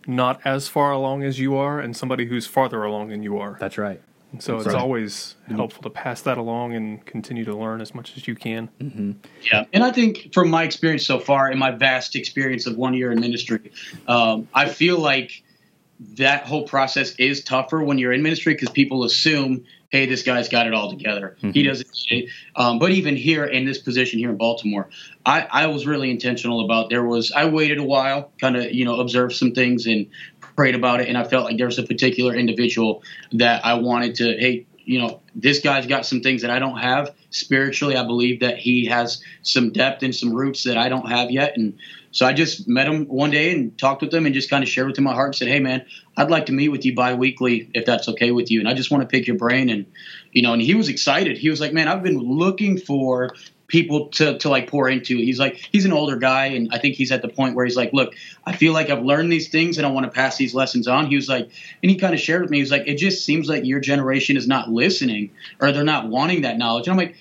not 0.06 0.40
as 0.44 0.66
far 0.66 0.92
along 0.92 1.22
as 1.25 1.38
you 1.38 1.56
are, 1.56 1.81
and 1.81 1.96
somebody 1.96 2.26
who's 2.26 2.46
farther 2.46 2.82
along 2.84 3.10
than 3.10 3.22
you 3.22 3.38
are. 3.38 3.56
That's 3.60 3.78
right. 3.78 4.00
And 4.32 4.42
so 4.42 4.52
That's 4.52 4.66
it's 4.66 4.75
right. 4.75 4.81
always 4.81 5.34
helpful 5.48 5.82
to 5.82 5.90
pass 5.90 6.22
that 6.22 6.38
along 6.38 6.75
and 6.75 7.04
continue 7.04 7.44
to 7.44 7.54
learn 7.56 7.81
as 7.81 7.94
much 7.94 8.16
as 8.16 8.28
you 8.28 8.37
can. 8.37 8.69
Mm-hmm. 8.81 9.12
Yeah, 9.42 9.64
and 9.72 9.82
I 9.82 9.90
think 9.90 10.32
from 10.32 10.50
my 10.50 10.62
experience 10.62 11.04
so 11.04 11.19
far, 11.19 11.50
in 11.50 11.58
my 11.58 11.72
vast 11.72 12.14
experience 12.14 12.66
of 12.66 12.76
one 12.76 12.94
year 12.94 13.10
in 13.10 13.20
ministry, 13.20 13.72
um, 14.06 14.48
I 14.54 14.69
feel 14.69 14.98
like 14.98 15.42
that 16.00 16.47
whole 16.47 16.67
process 16.67 17.14
is 17.17 17.44
tougher 17.44 17.82
when 17.82 17.99
you're 17.99 18.12
in 18.12 18.23
ministry 18.23 18.55
because 18.55 18.70
people 18.70 19.05
assume, 19.05 19.64
hey, 19.91 20.06
this 20.06 20.23
guy's 20.23 20.49
got 20.49 20.67
it 20.67 20.73
all 20.73 20.91
together. 20.91 21.37
Mm-hmm. 21.38 21.50
He 21.50 21.62
doesn't. 21.62 21.88
Um, 22.56 22.79
but 22.79 22.91
even 22.91 23.17
here 23.17 23.44
in 23.44 23.67
this 23.67 23.79
position 23.79 24.19
here 24.19 24.31
in 24.31 24.37
Baltimore, 24.37 24.88
I, 25.26 25.47
I 25.50 25.67
was 25.67 25.87
really 25.87 26.11
intentional 26.11 26.64
about. 26.64 26.88
There 26.88 27.05
was 27.05 27.31
I 27.32 27.44
waited 27.44 27.79
a 27.79 27.85
while, 27.85 28.32
kind 28.41 28.56
of 28.56 28.73
you 28.73 28.85
know 28.85 28.99
observed 28.99 29.35
some 29.35 29.52
things 29.52 29.87
and 29.87 30.06
prayed 30.56 30.75
about 30.75 31.00
it, 31.00 31.08
and 31.08 31.19
I 31.19 31.25
felt 31.25 31.44
like 31.44 31.58
there 31.58 31.67
was 31.67 31.79
a 31.79 31.82
particular 31.82 32.35
individual 32.35 33.02
that 33.32 33.64
I 33.64 33.75
wanted 33.75 34.14
to. 34.17 34.25
Hey, 34.25 34.67
you 34.79 34.99
know, 34.99 35.20
this 35.35 35.61
guy's 35.61 35.87
got 35.87 36.06
some 36.06 36.23
things 36.23 36.41
that 36.43 36.50
I 36.50 36.58
don't 36.58 36.79
have 36.79 37.14
spiritually. 37.29 37.97
I 37.97 38.05
believe 38.05 38.41
that 38.41 38.58
he 38.58 38.87
has 38.87 39.23
some 39.43 39.70
depth 39.70 40.02
and 40.02 40.14
some 40.14 40.32
roots 40.32 40.64
that 40.64 40.79
I 40.79 40.88
don't 40.88 41.08
have 41.11 41.31
yet, 41.31 41.56
and 41.56 41.79
so 42.12 42.27
I 42.27 42.33
just 42.33 42.67
met 42.69 42.89
him 42.89 43.07
one 43.07 43.31
day 43.31 43.53
and 43.53 43.77
talked 43.79 44.03
with 44.03 44.12
him 44.12 44.27
and 44.27 44.35
just 44.35 44.51
kind 44.51 44.65
of 44.65 44.69
shared 44.69 44.89
with 44.89 44.99
him 44.99 45.05
my 45.05 45.15
heart 45.15 45.29
and 45.29 45.37
said, 45.37 45.49
Hey 45.49 45.61
man, 45.61 45.85
I'd 46.17 46.31
like 46.31 46.47
to 46.47 46.53
meet 46.53 46.69
with 46.69 46.85
you 46.85 46.95
bi-weekly 46.95 47.71
if 47.73 47.87
that's 47.87 48.09
okay 48.09 48.33
with 48.33 48.51
you. 48.51 48.61
And 48.61 48.69
I 48.69 48.75
just 48.75 48.91
want 48.91 49.03
to 49.03 49.07
pick 49.07 49.27
your 49.27 49.37
brain. 49.37 49.69
And, 49.69 49.87
you 50.33 50.43
know, 50.43 50.53
and 50.53 50.61
he 50.61 50.75
was 50.75 50.89
excited. 50.89 51.39
He 51.39 51.51
was 51.51 51.61
like, 51.61 51.73
man, 51.73 51.89
I've 51.89 52.03
been 52.03 52.19
looking 52.19 52.79
for 52.79 53.35
people 53.69 54.09
to, 54.09 54.37
to 54.39 54.49
like 54.49 54.69
pour 54.69 54.89
into. 54.89 55.17
He's 55.17 55.39
like, 55.39 55.69
he's 55.71 55.85
an 55.85 55.93
older 55.93 56.17
guy. 56.17 56.47
And 56.47 56.69
I 56.73 56.79
think 56.79 56.97
he's 56.97 57.12
at 57.12 57.23
the 57.23 57.29
point 57.29 57.55
where 57.55 57.65
he's 57.65 57.77
like, 57.77 57.93
look, 57.93 58.15
I 58.45 58.57
feel 58.57 58.73
like 58.73 58.91
I've 58.91 59.05
learned 59.05 59.31
these 59.31 59.49
things 59.49 59.79
and 59.79 59.87
I 59.87 59.91
want 59.91 60.05
to 60.05 60.11
pass 60.11 60.37
these 60.37 60.55
lessons 60.55 60.89
on. 60.89 61.07
He 61.07 61.15
was 61.15 61.29
like, 61.29 61.49
and 61.83 61.91
he 61.91 61.97
kind 61.97 62.12
of 62.12 62.21
shared 62.21 62.43
with 62.43 62.51
me, 62.51 62.59
he 62.59 62.62
was 62.62 62.73
like, 62.73 62.89
it 62.89 62.97
just 62.97 63.25
seems 63.25 63.49
like 63.49 63.65
your 63.65 63.79
generation 63.79 64.37
is 64.37 64.49
not 64.49 64.69
listening 64.69 65.31
or 65.61 65.71
they're 65.71 65.85
not 65.85 66.09
wanting 66.09 66.43
that 66.43 66.59
knowledge. 66.59 66.89
And 66.89 66.93
I'm 66.93 67.07
like, 67.07 67.17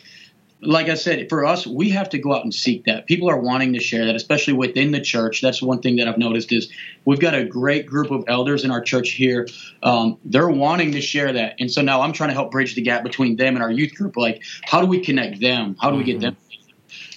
like 0.62 0.90
I 0.90 0.96
said, 0.96 1.30
for 1.30 1.46
us, 1.46 1.66
we 1.66 1.90
have 1.92 2.10
to 2.10 2.18
go 2.18 2.34
out 2.34 2.44
and 2.44 2.54
seek 2.54 2.84
that. 2.86 3.06
People 3.06 3.30
are 3.30 3.40
wanting 3.40 3.72
to 3.74 3.80
share 3.80 4.06
that, 4.06 4.16
especially 4.16 4.54
within 4.54 4.92
the 4.92 5.00
church. 5.00 5.42
That's 5.42 5.62
one 5.62 5.82
thing 5.82 5.96
that 5.98 6.08
I've 6.08 6.18
noticed 6.18 6.52
is 6.52 6.70
we've 7.06 7.20
got 7.20 7.34
a 7.34 7.46
great 7.46 7.86
group 7.86 8.12
of 8.12 8.26
elders 8.28 8.66
in 8.66 8.72
our 8.72 8.82
church 8.82 9.12
here. 9.12 9.48
Um, 9.84 10.18
they're 10.26 10.50
wanting 10.50 10.92
to 10.94 11.02
share 11.02 11.32
that, 11.32 11.56
and 11.60 11.72
so 11.72 11.82
now 11.82 12.02
I'm 12.02 12.12
trying 12.12 12.30
to 12.30 12.34
help 12.34 12.52
bridge 12.52 12.76
the 12.76 12.82
gap 12.82 13.04
between 13.04 13.38
them 13.38 13.56
and 13.56 13.64
our 13.64 13.72
youth 13.72 13.96
group. 13.96 14.18
Like, 14.18 14.44
how 14.64 14.82
do 14.82 14.88
we 14.88 15.00
connect 15.00 15.40
them? 15.40 15.78
How 15.80 15.92
do 15.92 15.98
we 15.98 16.04
get 16.04 16.20
them? 16.20 16.36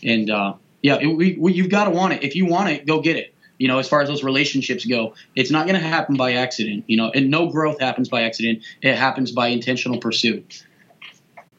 And 0.04 0.30
uh, 0.30 0.54
yeah, 0.82 0.98
it, 1.00 1.06
we, 1.06 1.36
we, 1.38 1.52
you've 1.52 1.70
got 1.70 1.84
to 1.84 1.90
want 1.90 2.12
it. 2.12 2.22
If 2.22 2.36
you 2.36 2.46
want 2.46 2.70
it, 2.70 2.86
go 2.86 3.00
get 3.00 3.16
it. 3.16 3.34
You 3.58 3.68
know, 3.68 3.78
as 3.78 3.88
far 3.88 4.02
as 4.02 4.08
those 4.08 4.24
relationships 4.24 4.84
go, 4.84 5.14
it's 5.34 5.50
not 5.50 5.66
going 5.66 5.80
to 5.80 5.86
happen 5.86 6.16
by 6.16 6.34
accident. 6.34 6.84
You 6.86 6.96
know, 6.96 7.10
and 7.12 7.28
no 7.28 7.48
growth 7.48 7.80
happens 7.80 8.08
by 8.08 8.22
accident. 8.22 8.62
It 8.82 8.96
happens 8.96 9.32
by 9.32 9.48
intentional 9.48 9.98
pursuit. 9.98 10.64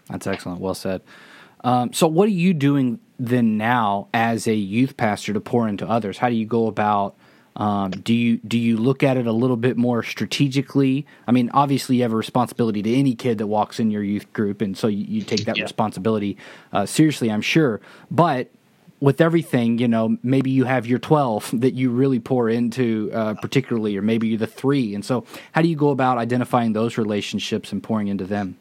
That's 0.09 0.27
excellent. 0.27 0.61
Well 0.61 0.75
said. 0.75 1.01
Um, 1.63 1.93
so, 1.93 2.07
what 2.07 2.27
are 2.27 2.31
you 2.31 2.53
doing 2.53 2.99
then 3.19 3.57
now 3.57 4.07
as 4.13 4.47
a 4.47 4.55
youth 4.55 4.97
pastor 4.97 5.33
to 5.33 5.39
pour 5.39 5.67
into 5.67 5.87
others? 5.87 6.17
How 6.17 6.29
do 6.29 6.35
you 6.35 6.45
go 6.45 6.67
about? 6.67 7.15
Um, 7.55 7.91
do 7.91 8.13
you 8.13 8.37
do 8.37 8.57
you 8.57 8.77
look 8.77 9.03
at 9.03 9.15
it 9.15 9.27
a 9.27 9.31
little 9.31 9.57
bit 9.57 9.77
more 9.77 10.01
strategically? 10.01 11.05
I 11.27 11.31
mean, 11.31 11.51
obviously, 11.53 11.97
you 11.97 12.01
have 12.01 12.13
a 12.13 12.17
responsibility 12.17 12.81
to 12.81 12.93
any 12.93 13.13
kid 13.13 13.37
that 13.37 13.47
walks 13.47 13.79
in 13.79 13.91
your 13.91 14.03
youth 14.03 14.31
group, 14.33 14.61
and 14.61 14.75
so 14.75 14.87
you, 14.87 15.05
you 15.05 15.21
take 15.21 15.45
that 15.45 15.57
yeah. 15.57 15.63
responsibility 15.63 16.37
uh, 16.71 16.85
seriously. 16.85 17.31
I'm 17.31 17.41
sure, 17.41 17.79
but 18.09 18.49
with 18.99 19.19
everything, 19.19 19.79
you 19.79 19.87
know, 19.87 20.17
maybe 20.23 20.49
you 20.49 20.63
have 20.63 20.87
your 20.87 20.97
12 20.97 21.51
that 21.59 21.73
you 21.73 21.89
really 21.91 22.19
pour 22.19 22.49
into 22.49 23.11
uh, 23.13 23.35
particularly, 23.35 23.97
or 23.97 24.01
maybe 24.01 24.29
you're 24.29 24.37
the 24.37 24.47
three. 24.47 24.95
And 24.95 25.05
so, 25.05 25.25
how 25.51 25.61
do 25.61 25.67
you 25.67 25.75
go 25.75 25.89
about 25.89 26.17
identifying 26.17 26.73
those 26.73 26.97
relationships 26.97 27.71
and 27.71 27.83
pouring 27.83 28.07
into 28.07 28.25
them? 28.25 28.57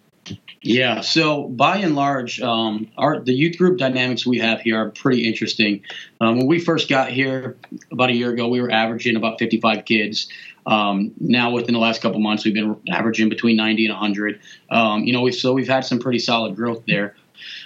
Yeah, 0.65 1.01
so 1.01 1.49
by 1.49 1.79
and 1.79 1.97
large, 1.97 2.41
um, 2.41 2.89
our 2.97 3.19
the 3.19 3.33
youth 3.33 3.59
group 3.59 3.79
dynamics 3.79 4.25
we 4.25 4.39
have 4.39 4.61
here 4.61 4.79
are 4.79 4.91
pretty 4.91 5.27
interesting. 5.27 5.83
Um, 6.21 6.39
when 6.39 6.47
we 6.47 6.61
first 6.61 6.89
got 6.89 7.11
here 7.11 7.57
about 7.91 8.11
a 8.11 8.15
year 8.15 8.31
ago, 8.31 8.47
we 8.47 8.61
were 8.61 8.71
averaging 8.71 9.17
about 9.17 9.41
55 9.41 9.85
kids. 9.85 10.29
Um, 10.65 11.13
now, 11.19 11.51
within 11.51 11.75
the 11.75 11.81
last 11.81 12.01
couple 12.01 12.21
months, 12.21 12.45
we've 12.45 12.55
been 12.55 12.81
averaging 12.89 13.29
between 13.29 13.57
90 13.57 13.87
and 13.87 13.95
100. 13.95 14.41
Um, 14.71 15.03
you 15.03 15.13
know, 15.13 15.23
we 15.23 15.33
so 15.33 15.53
we've 15.53 15.69
had 15.69 15.85
some 15.85 15.99
pretty 15.99 16.21
solid 16.21 16.55
growth 16.55 16.85
there. 16.87 17.17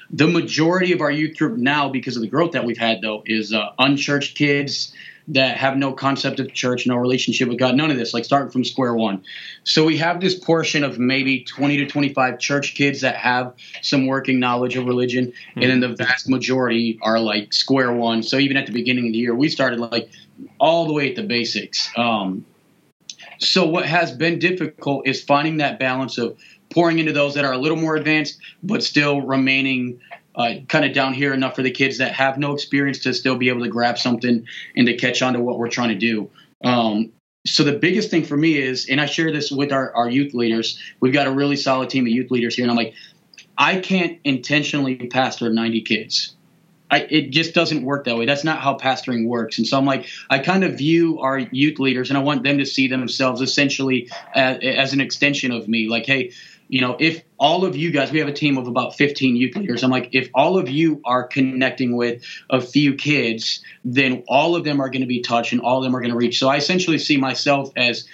The 0.09 0.27
majority 0.27 0.93
of 0.93 1.03
our 1.03 1.11
youth 1.11 1.37
group 1.37 1.59
now, 1.59 1.91
because 1.91 2.17
of 2.17 2.23
the 2.23 2.29
growth 2.29 2.53
that 2.53 2.65
we've 2.65 2.79
had, 2.79 3.03
though, 3.03 3.23
is 3.27 3.53
uh, 3.53 3.73
unchurched 3.79 4.39
kids 4.39 4.95
that 5.29 5.57
have 5.57 5.77
no 5.77 5.93
concept 5.93 6.39
of 6.39 6.53
church, 6.53 6.87
no 6.87 6.97
relationship 6.97 7.49
with 7.49 7.59
God, 7.59 7.75
none 7.75 7.91
of 7.91 7.97
this, 7.97 8.15
like 8.15 8.25
starting 8.25 8.51
from 8.51 8.65
square 8.65 8.95
one. 8.95 9.25
So 9.65 9.85
we 9.85 9.97
have 9.99 10.21
this 10.21 10.35
portion 10.35 10.85
of 10.85 10.99
maybe 10.99 11.43
20 11.43 11.79
to 11.79 11.87
25 11.87 12.39
church 12.39 12.75
kids 12.75 13.01
that 13.01 13.17
have 13.17 13.55
some 13.83 14.07
working 14.07 14.39
knowledge 14.39 14.77
of 14.77 14.87
religion, 14.87 15.27
mm-hmm. 15.27 15.63
and 15.63 15.71
then 15.71 15.81
the 15.81 15.97
vast 15.97 16.29
majority 16.29 16.99
are 17.03 17.19
like 17.19 17.53
square 17.53 17.93
one. 17.93 18.23
So 18.23 18.39
even 18.39 18.57
at 18.57 18.67
the 18.67 18.73
beginning 18.73 19.07
of 19.07 19.13
the 19.13 19.19
year, 19.19 19.35
we 19.35 19.49
started 19.49 19.81
like 19.81 20.11
all 20.61 20.87
the 20.87 20.93
way 20.93 21.11
at 21.11 21.17
the 21.17 21.25
basics. 21.25 21.91
Um, 21.97 22.45
so 23.39 23.67
what 23.67 23.85
has 23.85 24.13
been 24.13 24.39
difficult 24.39 25.07
is 25.07 25.23
finding 25.23 25.59
that 25.59 25.79
balance 25.79 26.19
of 26.19 26.39
pouring 26.71 26.99
into 26.99 27.13
those 27.13 27.35
that 27.35 27.45
are 27.45 27.53
a 27.53 27.59
little 27.59 27.77
more 27.77 27.97
advanced, 27.97 28.39
but 28.63 28.83
still 28.83 29.21
remaining 29.21 30.01
uh, 30.37 30.55
kind 30.69 30.85
of 30.85 30.93
down 30.93 31.15
here 31.15 31.33
enough 31.33 31.57
for 31.57 31.63
the 31.63 31.71
kids 31.71 31.99
that 31.99 32.13
have 32.13 32.39
no 32.39 32.53
experience 32.53 32.99
to 33.01 33.15
still 33.15 33.37
be 33.37 33.49
able 33.49 33.63
to 33.63 33.69
grab 33.69 33.99
something 33.99 34.47
and 34.77 34.87
to 34.87 34.97
catch 34.97 35.23
on 35.23 35.33
to 35.33 35.41
what 35.41 35.59
we're 35.59 35.69
trying 35.69 35.89
to 35.89 35.95
do. 35.95 36.31
Um, 36.65 37.13
so 37.47 37.63
the 37.63 37.79
biggest 37.79 38.11
thing 38.11 38.25
for 38.25 38.37
me 38.37 38.59
is, 38.59 38.89
and 38.89 39.01
I 39.01 39.07
share 39.07 39.33
this 39.33 39.51
with 39.51 39.73
our, 39.73 39.95
our 39.95 40.11
youth 40.11 40.35
leaders, 40.35 40.81
we've 41.01 41.13
got 41.13 41.27
a 41.27 41.31
really 41.31 41.57
solid 41.57 41.91
team 41.91 42.05
of 42.05 42.09
youth 42.09 42.31
leaders 42.31 42.57
here, 42.57 42.65
and 42.65 42.71
I'm 42.71 42.77
like, 42.77 42.95
I 43.57 43.79
can't 43.79 44.19
intentionally 44.25 44.97
pastor 44.97 45.51
90 45.51 45.81
kids. 45.83 46.35
I, 46.91 47.01
it 47.11 47.31
just 47.31 47.55
doesn't 47.55 47.83
work 47.83 48.05
that 48.05 48.17
way. 48.17 48.27
That's 48.27 48.45
not 48.45 48.61
how 48.61 48.77
pastoring 48.77 49.27
works. 49.27 49.59
And 49.59 49.67
so 49.67 49.77
I'm 49.77 49.87
like, 49.87 50.07
I 50.31 50.39
kind 50.39 50.63
of 50.63 50.79
view 50.79 51.19
our 51.21 51.39
youth 51.39 51.79
leaders, 51.79 52.11
and 52.11 52.19
I 52.19 52.23
want 52.23 52.43
them 52.43 52.59
to 52.59 52.67
see 52.67 52.89
themselves 52.89 53.41
essentially 53.41 54.11
as, 54.35 54.59
as 54.63 54.93
an 54.93 55.01
extension 55.01 55.51
of 55.51 55.67
me. 55.69 55.89
Like, 55.89 56.07
hey, 56.07 56.33
you 56.69 56.81
know, 56.81 56.97
if 56.99 57.23
all 57.39 57.65
of 57.65 57.77
you 57.77 57.91
guys, 57.91 58.11
we 58.11 58.19
have 58.19 58.29
a 58.29 58.33
team 58.33 58.57
of 58.57 58.67
about 58.67 58.97
15 58.97 59.37
youth 59.37 59.57
leaders. 59.57 59.83
I'm 59.83 59.91
like, 59.91 60.11
if 60.13 60.31
all 60.35 60.59
of 60.59 60.69
you 60.69 61.01
are 61.05 61.25
connecting 61.25 61.97
with 61.97 62.23
a 62.51 62.61
few 62.61 62.95
kids, 62.95 63.63
then 63.85 64.25
all 64.29 64.57
of 64.57 64.65
them 64.65 64.81
are 64.81 64.89
going 64.89 65.03
to 65.03 65.07
be 65.07 65.21
touched 65.21 65.53
and 65.53 65.61
all 65.61 65.79
of 65.79 65.85
them 65.85 65.95
are 65.95 66.01
going 66.01 66.13
to 66.13 66.17
reach. 66.17 66.39
So 66.39 66.49
I 66.49 66.57
essentially 66.57 66.99
see 66.99 67.17
myself 67.17 67.71
as 67.77 68.07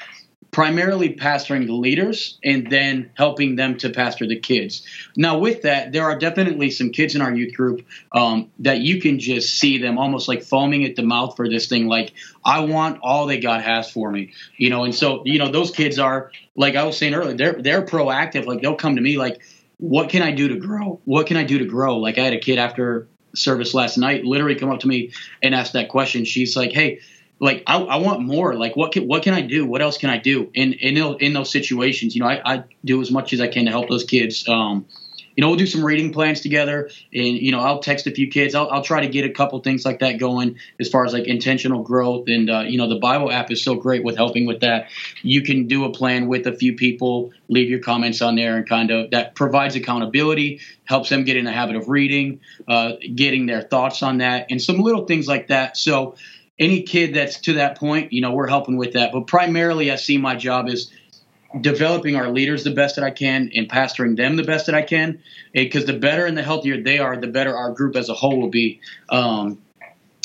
primarily 0.52 1.14
pastoring 1.14 1.66
the 1.66 1.73
leaders 1.73 2.38
and 2.44 2.71
then 2.71 3.11
helping 3.14 3.56
them 3.56 3.76
to 3.78 3.88
pastor 3.88 4.26
the 4.26 4.38
kids. 4.38 4.87
Now, 5.16 5.38
with 5.38 5.62
that, 5.62 5.92
there 5.92 6.04
are 6.04 6.18
definitely 6.18 6.71
some 6.71 6.90
kids 6.90 7.14
in 7.14 7.23
our 7.23 7.35
youth 7.35 7.54
group 7.54 7.87
um, 8.12 8.50
that 8.59 8.80
you 8.80 9.00
can 9.00 9.18
just 9.18 9.59
see 9.59 9.78
them 9.78 9.97
almost 9.97 10.28
like 10.28 10.42
foaming 10.42 10.85
at 10.85 10.94
the 10.94 11.02
mouth 11.02 11.37
for 11.37 11.49
this 11.49 11.68
thing. 11.68 11.88
Like, 11.88 12.12
I 12.44 12.61
want 12.61 13.00
all 13.02 13.26
that 13.28 13.42
God 13.42 13.62
has 13.62 13.90
for 13.90 14.12
me, 14.12 14.35
you 14.59 14.68
know. 14.68 14.85
And 14.85 14.94
so, 14.94 15.23
you 15.25 15.38
know, 15.38 15.50
those 15.50 15.71
kids 15.71 15.99
are 15.99 16.30
like 16.54 16.76
I 16.76 16.85
was 16.85 16.99
saying 16.99 17.14
earlier, 17.14 17.35
they're 17.35 17.62
they're 17.62 17.87
proactive. 17.87 18.44
Like 18.44 18.61
they'll 18.61 18.76
come 18.76 18.97
to 18.97 19.02
me 19.02 19.16
like, 19.16 19.40
"What 19.78 20.11
can 20.11 20.21
I 20.21 20.32
do 20.32 20.49
to 20.49 20.56
grow? 20.56 21.00
What 21.06 21.26
can 21.26 21.38
I 21.38 21.44
do 21.44 21.59
to 21.61 21.64
grow?" 21.64 21.97
Like 21.97 22.18
I 22.18 22.25
had 22.25 22.35
a 22.35 22.38
kid 22.38 22.59
after 22.59 23.09
service 23.35 23.73
last 23.73 23.97
night 23.97 24.26
literally 24.26 24.56
come 24.56 24.71
up 24.71 24.80
to 24.80 24.88
me 24.88 25.12
and 25.42 25.54
ask 25.54 25.73
that 25.73 25.88
question. 25.88 26.26
She's 26.26 26.56
like, 26.56 26.73
"Hey." 26.73 27.00
Like 27.42 27.64
I, 27.66 27.76
I, 27.76 27.96
want 27.96 28.22
more. 28.22 28.54
Like 28.54 28.76
what 28.76 28.92
can 28.92 29.08
what 29.08 29.25
can 29.25 29.34
I 29.34 29.40
do? 29.40 29.66
What 29.66 29.82
else 29.82 29.99
can 29.99 30.11
I 30.11 30.18
do 30.18 30.49
in 30.54 30.75
in 30.75 30.96
in 30.96 31.32
those 31.32 31.50
situations? 31.50 32.14
You 32.14 32.22
know, 32.22 32.28
I, 32.28 32.40
I 32.44 32.64
do 32.84 33.02
as 33.02 33.11
much 33.11 33.32
as 33.32 33.40
I 33.40 33.49
can 33.49 33.64
to 33.64 33.72
help 33.72 33.88
those 33.88 34.04
kids. 34.04 34.49
Um, 34.49 34.87
you 35.34 35.40
know, 35.40 35.49
we'll 35.49 35.56
do 35.56 35.66
some 35.66 35.84
reading 35.84 36.12
plans 36.12 36.40
together, 36.40 36.88
and 37.12 37.37
you 37.37 37.50
know, 37.50 37.58
I'll 37.58 37.80
text 37.80 38.06
a 38.06 38.12
few 38.12 38.28
kids. 38.28 38.54
I'll, 38.54 38.70
I'll 38.70 38.84
try 38.84 39.00
to 39.00 39.08
get 39.08 39.25
a 39.25 39.30
couple 39.30 39.58
things 39.58 39.84
like 39.84 39.99
that 40.00 40.18
going 40.18 40.58
as 40.78 40.88
far 40.88 41.04
as 41.04 41.14
like 41.14 41.25
intentional 41.25 41.82
growth. 41.82 42.28
And 42.28 42.49
uh, 42.49 42.61
you 42.61 42.78
know, 42.78 42.88
the 42.88 43.00
Bible 43.00 43.32
app 43.32 43.50
is 43.50 43.64
so 43.64 43.75
great 43.75 44.04
with 44.04 44.16
helping 44.16 44.46
with 44.46 44.61
that. 44.61 44.90
You 45.22 45.42
can 45.42 45.66
do 45.66 45.84
a 45.84 45.90
plan 45.90 46.28
with 46.28 46.46
a 46.46 46.52
few 46.52 46.76
people, 46.76 47.32
leave 47.49 47.68
your 47.68 47.80
comments 47.80 48.22
on 48.22 48.37
there, 48.37 48.56
and 48.56 48.68
kind 48.68 48.92
of 48.92 49.11
that 49.11 49.34
provides 49.34 49.75
accountability, 49.75 50.61
helps 50.84 51.08
them 51.08 51.25
get 51.25 51.37
in 51.37 51.44
the 51.44 51.52
habit 51.52 51.75
of 51.75 51.88
reading, 51.88 52.38
uh, 52.68 52.92
getting 53.16 53.46
their 53.46 53.62
thoughts 53.62 54.00
on 54.04 54.18
that, 54.18 54.46
and 54.50 54.62
some 54.62 54.78
little 54.78 55.06
things 55.06 55.26
like 55.26 55.49
that. 55.49 55.76
So 55.76 56.14
any 56.62 56.83
kid 56.83 57.14
that's 57.14 57.40
to 57.40 57.54
that 57.54 57.78
point, 57.78 58.12
you 58.12 58.21
know, 58.21 58.33
we're 58.33 58.49
helping 58.49 58.76
with 58.76 58.92
that. 58.92 59.12
But 59.12 59.26
primarily, 59.26 59.90
I 59.90 59.97
see 59.97 60.19
my 60.19 60.37
job 60.37 60.69
is 60.69 60.90
developing 61.61 62.16
our 62.16 62.31
leaders 62.31 62.64
the 62.64 62.71
best 62.71 62.97
that 62.97 63.04
I 63.04 63.11
can 63.11 63.50
and 63.54 63.69
pastoring 63.69 64.16
them 64.16 64.37
the 64.37 64.45
best 64.45 64.66
that 64.66 64.75
I 64.75 64.83
can. 64.83 65.23
Because 65.52 65.85
the 65.85 65.99
better 65.99 66.26
and 66.26 66.37
the 66.37 66.42
healthier 66.42 66.83
they 66.83 66.99
are, 66.99 67.16
the 67.16 67.26
better 67.26 67.57
our 67.57 67.73
group 67.73 67.97
as 67.97 68.09
a 68.09 68.14
whole 68.14 68.40
will 68.40 68.50
be. 68.50 68.81
Um, 69.09 69.62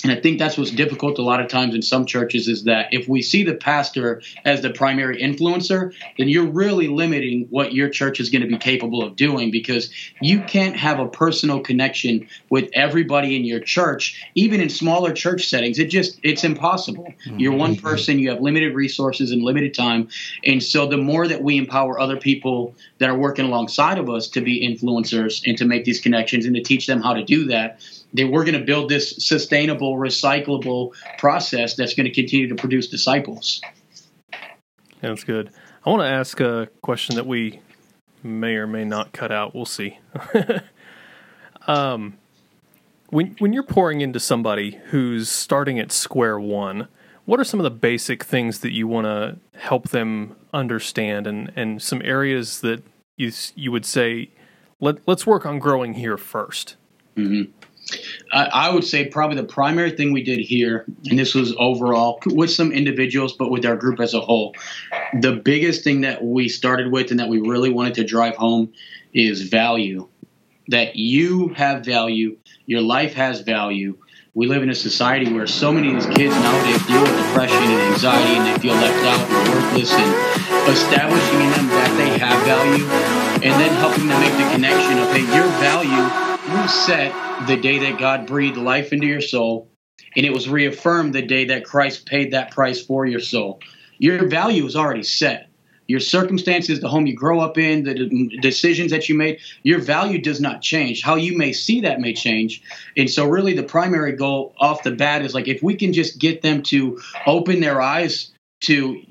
and 0.04 0.12
I 0.12 0.22
think 0.22 0.38
that's 0.38 0.60
what's 0.60 0.70
difficult 0.70 1.18
a 1.18 1.24
lot 1.24 1.42
of 1.42 1.48
times 1.48 1.74
in 1.74 1.82
some 1.82 2.06
churches 2.06 2.48
is 2.48 2.66
that 2.66 2.94
if 2.94 3.08
we 3.08 3.24
see 3.24 3.44
the 3.44 3.56
pastor 3.56 4.22
as 4.46 4.62
the 4.62 4.70
primary 4.70 5.20
influencer, 5.20 5.92
then 6.20 6.30
you're 6.30 6.46
really 6.46 6.88
limiting 6.88 7.48
what 7.50 7.74
your 7.74 7.90
church 7.90 8.20
is 8.20 8.30
going 8.30 8.44
to 8.44 8.48
be 8.48 8.60
capable 8.60 9.02
of 9.02 9.16
doing 9.16 9.50
because 9.50 9.90
you 10.22 10.40
can't 10.42 10.76
have 10.76 11.00
a 11.00 11.08
personal 11.08 11.60
connection 11.62 12.28
with 12.52 12.70
everybody 12.74 13.36
in 13.36 13.44
your 13.44 13.60
church, 13.60 14.24
even 14.36 14.62
in 14.62 14.70
smaller 14.70 15.12
church 15.12 15.48
settings. 15.48 15.80
It 15.80 15.88
just 15.88 16.20
it's 16.22 16.44
impossible. 16.44 17.12
You're 17.26 17.56
one 17.56 17.76
mm-hmm. 17.76 17.86
person, 17.86 18.20
you 18.20 18.30
have 18.30 18.40
limited 18.40 18.76
resources 18.76 19.32
and 19.32 19.42
limited 19.42 19.74
time. 19.74 20.10
And 20.46 20.62
so 20.62 20.86
the 20.86 20.98
more 20.98 21.28
that 21.28 21.42
we 21.42 21.58
empower 21.58 22.00
other 22.00 22.18
people 22.18 22.76
that 23.00 23.10
are 23.10 23.18
working 23.18 23.46
alongside 23.46 23.98
of 23.98 24.12
us 24.12 24.28
to 24.30 24.42
be 24.42 24.62
influencers 24.62 25.42
and 25.48 25.58
to 25.58 25.66
make 25.66 25.86
these 25.86 26.00
connections 26.00 26.46
and 26.46 26.56
to 26.56 26.62
teach 26.62 26.86
them 26.86 27.02
how 27.02 27.14
to 27.14 27.24
do 27.24 27.46
that, 27.46 27.80
that 28.18 28.28
we're 28.28 28.44
going 28.44 28.60
to 28.60 28.66
build 28.66 28.90
this 28.90 29.16
sustainable, 29.18 29.98
recyclable 29.98 30.94
process 31.18 31.76
that's 31.76 31.94
going 31.94 32.06
to 32.06 32.14
continue 32.14 32.48
to 32.48 32.56
produce 32.56 32.88
disciples. 32.88 33.62
That's 35.02 35.24
good. 35.24 35.52
I 35.86 35.90
want 35.90 36.02
to 36.02 36.08
ask 36.08 36.40
a 36.40 36.68
question 36.82 37.16
that 37.16 37.26
we 37.26 37.62
may 38.24 38.56
or 38.56 38.68
may 38.68 38.84
not 38.84 39.14
cut 39.14 39.32
out. 39.32 39.56
We'll 39.56 39.66
see. 39.66 40.00
um, 41.68 42.18
when 43.10 43.36
when 43.40 43.54
you're 43.54 43.64
pouring 43.64 44.02
into 44.02 44.20
somebody 44.20 44.80
who's 44.88 45.30
starting 45.30 45.80
at 45.80 45.92
square 45.92 46.40
one, 46.40 46.88
what 47.26 47.40
are 47.40 47.46
some 47.46 47.60
of 47.60 47.64
the 47.64 47.72
basic 47.72 48.24
things 48.24 48.60
that 48.60 48.74
you 48.74 48.88
want 48.88 49.06
to 49.06 49.38
help 49.60 49.90
them 49.90 50.36
understand, 50.54 51.28
and 51.28 51.52
and 51.56 51.82
some 51.82 52.02
areas 52.04 52.62
that 52.62 52.84
you 53.16 53.32
you 53.56 53.72
would 53.72 53.86
say 53.86 54.30
let 54.80 54.98
let's 55.08 55.26
work 55.26 55.46
on 55.46 55.60
growing 55.60 55.96
here 55.96 56.18
1st 56.18 56.76
mm-hmm. 57.16 57.52
I 58.32 58.70
would 58.70 58.84
say 58.84 59.06
probably 59.06 59.38
the 59.38 59.48
primary 59.48 59.92
thing 59.92 60.12
we 60.12 60.24
did 60.24 60.40
here, 60.40 60.86
and 61.10 61.18
this 61.18 61.34
was 61.34 61.56
overall 61.58 62.20
with 62.26 62.52
some 62.52 62.72
individuals, 62.72 63.34
but 63.34 63.50
with 63.50 63.66
our 63.66 63.78
group 63.78 64.00
as 64.00 64.14
a 64.14 64.20
whole, 64.20 64.54
the 65.22 65.34
biggest 65.34 65.84
thing 65.84 66.02
that 66.02 66.24
we 66.24 66.50
started 66.50 66.92
with 66.92 67.12
and 67.12 67.20
that 67.20 67.30
we 67.30 67.40
really 67.40 67.70
wanted 67.70 67.96
to 67.96 68.04
drive 68.04 68.36
home 68.36 68.74
is 69.14 69.44
value. 69.44 70.08
That 70.68 70.98
you 70.98 71.50
have 71.50 71.86
value, 71.86 72.38
your 72.66 72.82
life 72.82 73.14
has 73.14 73.40
value. 73.42 73.98
We 74.34 74.48
live 74.48 74.62
in 74.62 74.70
a 74.70 74.76
society 74.76 75.32
where 75.34 75.48
so 75.48 75.72
many 75.72 75.88
of 75.88 75.96
these 75.96 76.16
kids 76.16 76.36
nowadays 76.36 76.86
deal 76.86 77.02
with 77.02 77.18
depression 77.26 77.58
and 77.58 77.94
anxiety 77.94 78.36
and 78.36 78.46
they 78.46 78.60
feel 78.60 78.76
left 78.76 79.06
out 79.06 79.32
and 79.32 79.50
worthless 79.50 79.92
and 79.94 80.70
establishing 80.70 81.42
in 81.42 81.52
them 81.52 81.68
that 81.70 81.96
they 81.98 82.20
have 82.20 82.46
value 82.46 82.86
and 83.42 83.54
then 83.56 83.74
helping 83.80 84.08
them 84.08 84.20
make 84.20 84.34
the 84.34 84.52
connection 84.52 85.00
of, 85.00 85.10
hey, 85.16 85.24
your 85.34 85.48
value 85.64 86.27
you 86.50 86.68
set 86.68 87.14
the 87.48 87.58
day 87.58 87.80
that 87.80 88.00
God 88.00 88.26
breathed 88.26 88.58
life 88.58 88.94
into 88.94 89.06
your 89.06 89.22
soul, 89.22 89.70
and 90.16 90.26
it 90.26 90.32
was 90.32 90.48
reaffirmed 90.48 91.14
the 91.14 91.22
day 91.22 91.46
that 91.46 91.66
Christ 91.66 92.06
paid 92.06 92.32
that 92.32 92.52
price 92.52 92.82
for 92.82 93.06
your 93.06 93.20
soul. 93.20 93.60
Your 93.98 94.28
value 94.28 94.66
is 94.66 94.76
already 94.76 95.04
set. 95.04 95.50
Your 95.88 96.00
circumstances, 96.00 96.82
the 96.82 96.90
home 96.90 97.06
you 97.06 97.16
grow 97.16 97.40
up 97.40 97.58
in, 97.58 97.84
the 97.84 98.38
decisions 98.42 98.92
that 98.92 99.08
you 99.08 99.16
made, 99.16 99.40
your 99.64 99.80
value 99.80 100.22
does 100.22 100.42
not 100.42 100.62
change. 100.62 101.02
How 101.02 101.16
you 101.16 101.38
may 101.38 101.54
see 101.54 101.82
that 101.82 102.02
may 102.02 102.14
change. 102.14 102.62
And 102.98 103.10
so, 103.10 103.26
really, 103.26 103.54
the 103.54 103.64
primary 103.64 104.12
goal 104.12 104.54
off 104.58 104.84
the 104.84 104.92
bat 104.92 105.22
is 105.22 105.34
like 105.34 105.48
if 105.48 105.64
we 105.64 105.76
can 105.76 105.94
just 105.94 106.20
get 106.20 106.42
them 106.42 106.62
to 106.64 107.00
open 107.26 107.62
their 107.62 107.82
eyes 107.82 108.32
to 108.62 109.02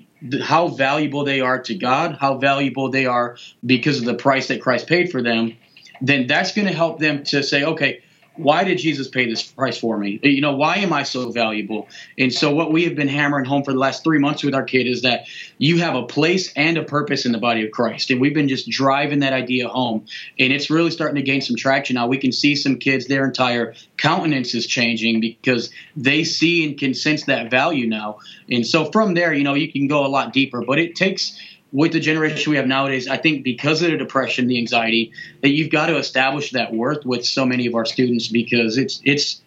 how 0.43 0.69
valuable 0.69 1.25
they 1.25 1.41
are 1.41 1.61
to 1.63 1.75
God, 1.75 2.17
how 2.21 2.39
valuable 2.39 2.91
they 2.91 3.07
are 3.07 3.37
because 3.65 3.99
of 3.99 4.05
the 4.05 4.15
price 4.15 4.49
that 4.49 4.61
Christ 4.61 4.87
paid 4.87 5.11
for 5.11 5.23
them, 5.23 5.57
then 6.01 6.27
that's 6.27 6.53
going 6.53 6.67
to 6.67 6.75
help 6.75 6.99
them 6.99 7.25
to 7.25 7.43
say, 7.43 7.65
okay, 7.65 8.03
why 8.37 8.65
did 8.65 8.79
Jesus 8.79 9.09
pay 9.09 9.29
this 9.29 9.43
price 9.43 9.79
for 9.79 9.97
me? 9.97 10.21
You 10.23 10.41
know, 10.41 10.57
why 10.57 10.77
am 10.77 10.93
I 10.93 11.03
so 11.03 11.31
valuable? 11.31 11.89
And 12.19 12.33
so, 12.33 12.55
what 12.55 12.73
we 12.73 12.85
have 12.85 12.95
been 12.95 13.09
hammering 13.09 13.45
home 13.45 13.65
for 13.65 13.73
the 13.73 13.79
last 13.79 14.05
three 14.05 14.19
months 14.19 14.43
with 14.43 14.55
our 14.55 14.65
kid 14.65 14.87
is 14.87 15.03
that 15.03 15.27
you 15.59 15.79
have 15.81 15.95
a 15.95 16.05
place 16.05 16.53
and 16.55 16.77
a 16.77 16.85
purpose 16.85 17.25
in 17.27 17.33
the 17.33 17.39
body 17.39 17.65
of 17.65 17.71
Christ. 17.73 18.11
And 18.11 18.21
we've 18.21 18.35
been 18.35 18.49
just 18.49 18.69
driving 18.69 19.21
that 19.21 19.33
idea 19.33 19.69
home. 19.69 20.07
And 20.39 20.53
it's 20.53 20.71
really 20.71 20.91
starting 20.91 21.17
to 21.17 21.23
gain 21.23 21.41
some 21.41 21.57
traction 21.57 21.95
now. 21.95 22.07
We 22.07 22.19
can 22.19 22.33
see 22.33 22.57
some 22.57 22.77
kids, 22.77 23.07
their 23.07 23.25
entire 23.25 23.75
countenance 23.97 24.55
is 24.55 24.67
changing 24.67 25.21
because 25.21 25.71
they 25.97 26.25
see 26.25 26.67
and 26.67 26.79
can 26.79 26.95
sense 26.95 27.25
that 27.25 27.51
value 27.51 27.89
now. 27.89 28.19
And 28.51 28.67
so, 28.67 28.91
from 28.93 29.15
there, 29.15 29.33
you 29.33 29.45
know, 29.45 29.55
you 29.55 29.73
can 29.73 29.87
go 29.89 30.05
a 30.05 30.09
lot 30.09 30.33
deeper, 30.33 30.63
but 30.63 30.79
it 30.79 30.95
takes 30.95 31.39
with 31.77 31.93
the 31.93 32.01
generation 32.01 32.51
we 32.51 32.57
have 32.57 32.67
nowadays, 32.67 33.07
I 33.07 33.19
think 33.19 33.45
because 33.45 33.83
of 33.83 33.91
the 33.91 33.99
depression, 33.99 34.47
the 34.47 34.57
anxiety, 34.57 35.13
that 35.43 35.51
you've 35.51 35.69
got 35.69 35.89
to 35.89 35.99
establish 35.99 36.53
that 36.53 36.73
worth 36.73 37.05
with 37.05 37.27
so 37.27 37.45
many 37.45 37.67
of 37.67 37.75
our 37.75 37.85
students 37.85 38.29
because 38.29 38.79
it's 38.79 38.99
it's 39.05 39.43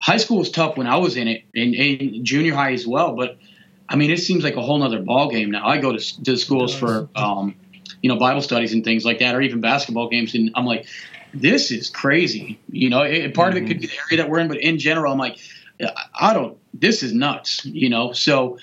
high 0.00 0.16
school 0.16 0.38
was 0.38 0.50
tough 0.50 0.76
when 0.76 0.88
I 0.88 0.96
was 0.96 1.16
in 1.16 1.28
it 1.28 1.44
and, 1.54 1.72
and 1.72 2.24
junior 2.24 2.52
high 2.52 2.72
as 2.72 2.84
well. 2.84 3.14
But 3.14 3.38
I 3.88 3.94
mean, 3.94 4.10
it 4.10 4.18
seems 4.18 4.42
like 4.42 4.56
a 4.56 4.60
whole 4.60 4.78
nother 4.78 5.00
ball 5.00 5.30
game 5.30 5.52
now. 5.52 5.64
I 5.64 5.78
go 5.78 5.96
to, 5.96 6.24
to 6.24 6.36
schools 6.36 6.74
for 6.74 7.08
um, 7.14 7.54
you 8.02 8.12
know 8.12 8.18
Bible 8.18 8.42
studies 8.42 8.72
and 8.72 8.82
things 8.82 9.04
like 9.04 9.20
that, 9.20 9.36
or 9.36 9.40
even 9.40 9.60
basketball 9.60 10.08
games, 10.08 10.34
and 10.34 10.50
I'm 10.56 10.66
like, 10.66 10.86
this 11.32 11.70
is 11.70 11.90
crazy. 11.90 12.58
You 12.72 12.90
know, 12.90 13.02
it, 13.02 13.34
part 13.34 13.54
mm-hmm. 13.54 13.58
of 13.58 13.62
it 13.62 13.68
could 13.68 13.80
be 13.82 13.86
the 13.86 13.98
area 14.10 14.24
that 14.24 14.28
we're 14.28 14.40
in, 14.40 14.48
but 14.48 14.56
in 14.56 14.80
general, 14.80 15.12
I'm 15.12 15.18
like, 15.20 15.38
I 16.12 16.34
don't. 16.34 16.58
This 16.74 17.04
is 17.04 17.12
nuts. 17.12 17.64
You 17.64 17.88
know, 17.88 18.10
so 18.10 18.58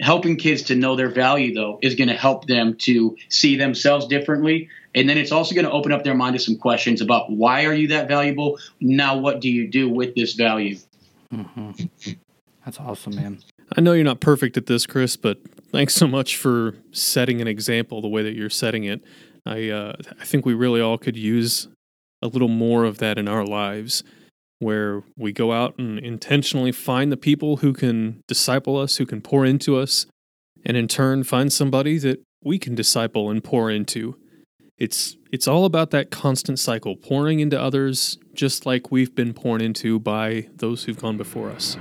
helping 0.00 0.36
kids 0.36 0.62
to 0.62 0.74
know 0.74 0.96
their 0.96 1.10
value 1.10 1.54
though 1.54 1.78
is 1.82 1.94
going 1.94 2.08
to 2.08 2.14
help 2.14 2.46
them 2.46 2.76
to 2.76 3.16
see 3.28 3.56
themselves 3.56 4.06
differently. 4.06 4.68
And 4.94 5.08
then 5.08 5.18
it's 5.18 5.32
also 5.32 5.54
going 5.54 5.64
to 5.66 5.70
open 5.70 5.92
up 5.92 6.04
their 6.04 6.14
mind 6.14 6.34
to 6.36 6.42
some 6.42 6.56
questions 6.56 7.00
about 7.00 7.30
why 7.30 7.64
are 7.64 7.74
you 7.74 7.88
that 7.88 8.08
valuable? 8.08 8.58
Now 8.80 9.16
what 9.16 9.40
do 9.40 9.50
you 9.50 9.68
do 9.68 9.88
with 9.88 10.14
this 10.14 10.34
value? 10.34 10.78
Mm-hmm. 11.32 12.12
that's 12.64 12.80
awesome 12.80 13.14
man. 13.16 13.38
I 13.76 13.82
know 13.82 13.92
you're 13.92 14.04
not 14.04 14.20
perfect 14.20 14.56
at 14.56 14.66
this 14.66 14.86
chris 14.86 15.16
but 15.16 15.38
thanks 15.70 15.94
so 15.94 16.06
much 16.06 16.36
for 16.36 16.74
setting 16.90 17.42
an 17.42 17.46
example 17.46 18.00
the 18.00 18.08
way 18.08 18.22
that 18.22 18.34
you're 18.34 18.50
setting 18.50 18.84
it. 18.84 19.02
I 19.44 19.68
uh, 19.68 19.96
i 20.20 20.24
think 20.24 20.46
we 20.46 20.54
really 20.54 20.80
all 20.80 20.98
could 20.98 21.16
use 21.16 21.68
a 22.22 22.28
little 22.28 22.48
more 22.48 22.84
of 22.84 22.98
that 22.98 23.18
in 23.18 23.28
our 23.28 23.44
lives 23.44 24.02
where 24.58 25.02
we 25.16 25.32
go 25.32 25.52
out 25.52 25.74
and 25.78 25.98
intentionally 25.98 26.72
find 26.72 27.12
the 27.12 27.16
people 27.16 27.58
who 27.58 27.72
can 27.72 28.22
disciple 28.26 28.76
us, 28.76 28.96
who 28.96 29.06
can 29.06 29.20
pour 29.20 29.44
into 29.44 29.76
us, 29.76 30.06
and 30.64 30.76
in 30.76 30.88
turn 30.88 31.24
find 31.24 31.52
somebody 31.52 31.98
that 31.98 32.20
we 32.42 32.58
can 32.58 32.74
disciple 32.74 33.30
and 33.30 33.42
pour 33.42 33.70
into. 33.70 34.16
It's 34.76 35.16
it's 35.32 35.48
all 35.48 35.64
about 35.64 35.90
that 35.90 36.10
constant 36.10 36.58
cycle, 36.58 36.96
pouring 36.96 37.40
into 37.40 37.60
others 37.60 38.18
just 38.34 38.64
like 38.64 38.90
we've 38.90 39.14
been 39.14 39.34
poured 39.34 39.60
into 39.60 39.98
by 39.98 40.48
those 40.54 40.84
who've 40.84 40.98
gone 40.98 41.16
before 41.16 41.50
us. 41.50 41.76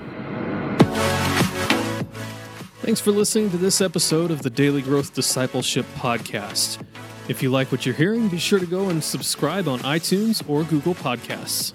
Thanks 2.82 3.02
for 3.02 3.12
listening 3.12 3.52
to 3.52 3.58
this 3.58 3.82
episode 3.82 4.32
of 4.32 4.42
the 4.42 4.50
Daily 4.50 4.82
Growth 4.82 5.14
Discipleship 5.14 5.86
Podcast. 5.98 6.82
If 7.28 7.44
you 7.44 7.50
like 7.50 7.72
what 7.72 7.86
you're 7.86 7.96
hearing, 7.96 8.30
be 8.30 8.38
sure 8.38 8.60
to 8.60 8.66
go 8.66 8.90
and 8.90 9.04
subscribe 9.04 9.68
on 9.68 9.80
iTunes 9.80 10.48
or 10.50 10.64
Google 10.64 10.96
Podcasts. 10.96 11.74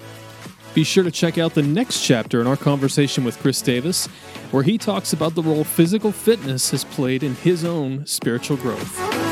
Be 0.74 0.84
sure 0.84 1.04
to 1.04 1.10
check 1.10 1.36
out 1.36 1.54
the 1.54 1.62
next 1.62 2.02
chapter 2.02 2.40
in 2.40 2.46
our 2.46 2.56
conversation 2.56 3.24
with 3.24 3.38
Chris 3.40 3.60
Davis, 3.60 4.06
where 4.52 4.62
he 4.62 4.78
talks 4.78 5.12
about 5.12 5.34
the 5.34 5.42
role 5.42 5.64
physical 5.64 6.12
fitness 6.12 6.70
has 6.70 6.84
played 6.84 7.22
in 7.22 7.34
his 7.34 7.62
own 7.62 8.06
spiritual 8.06 8.56
growth. 8.56 9.31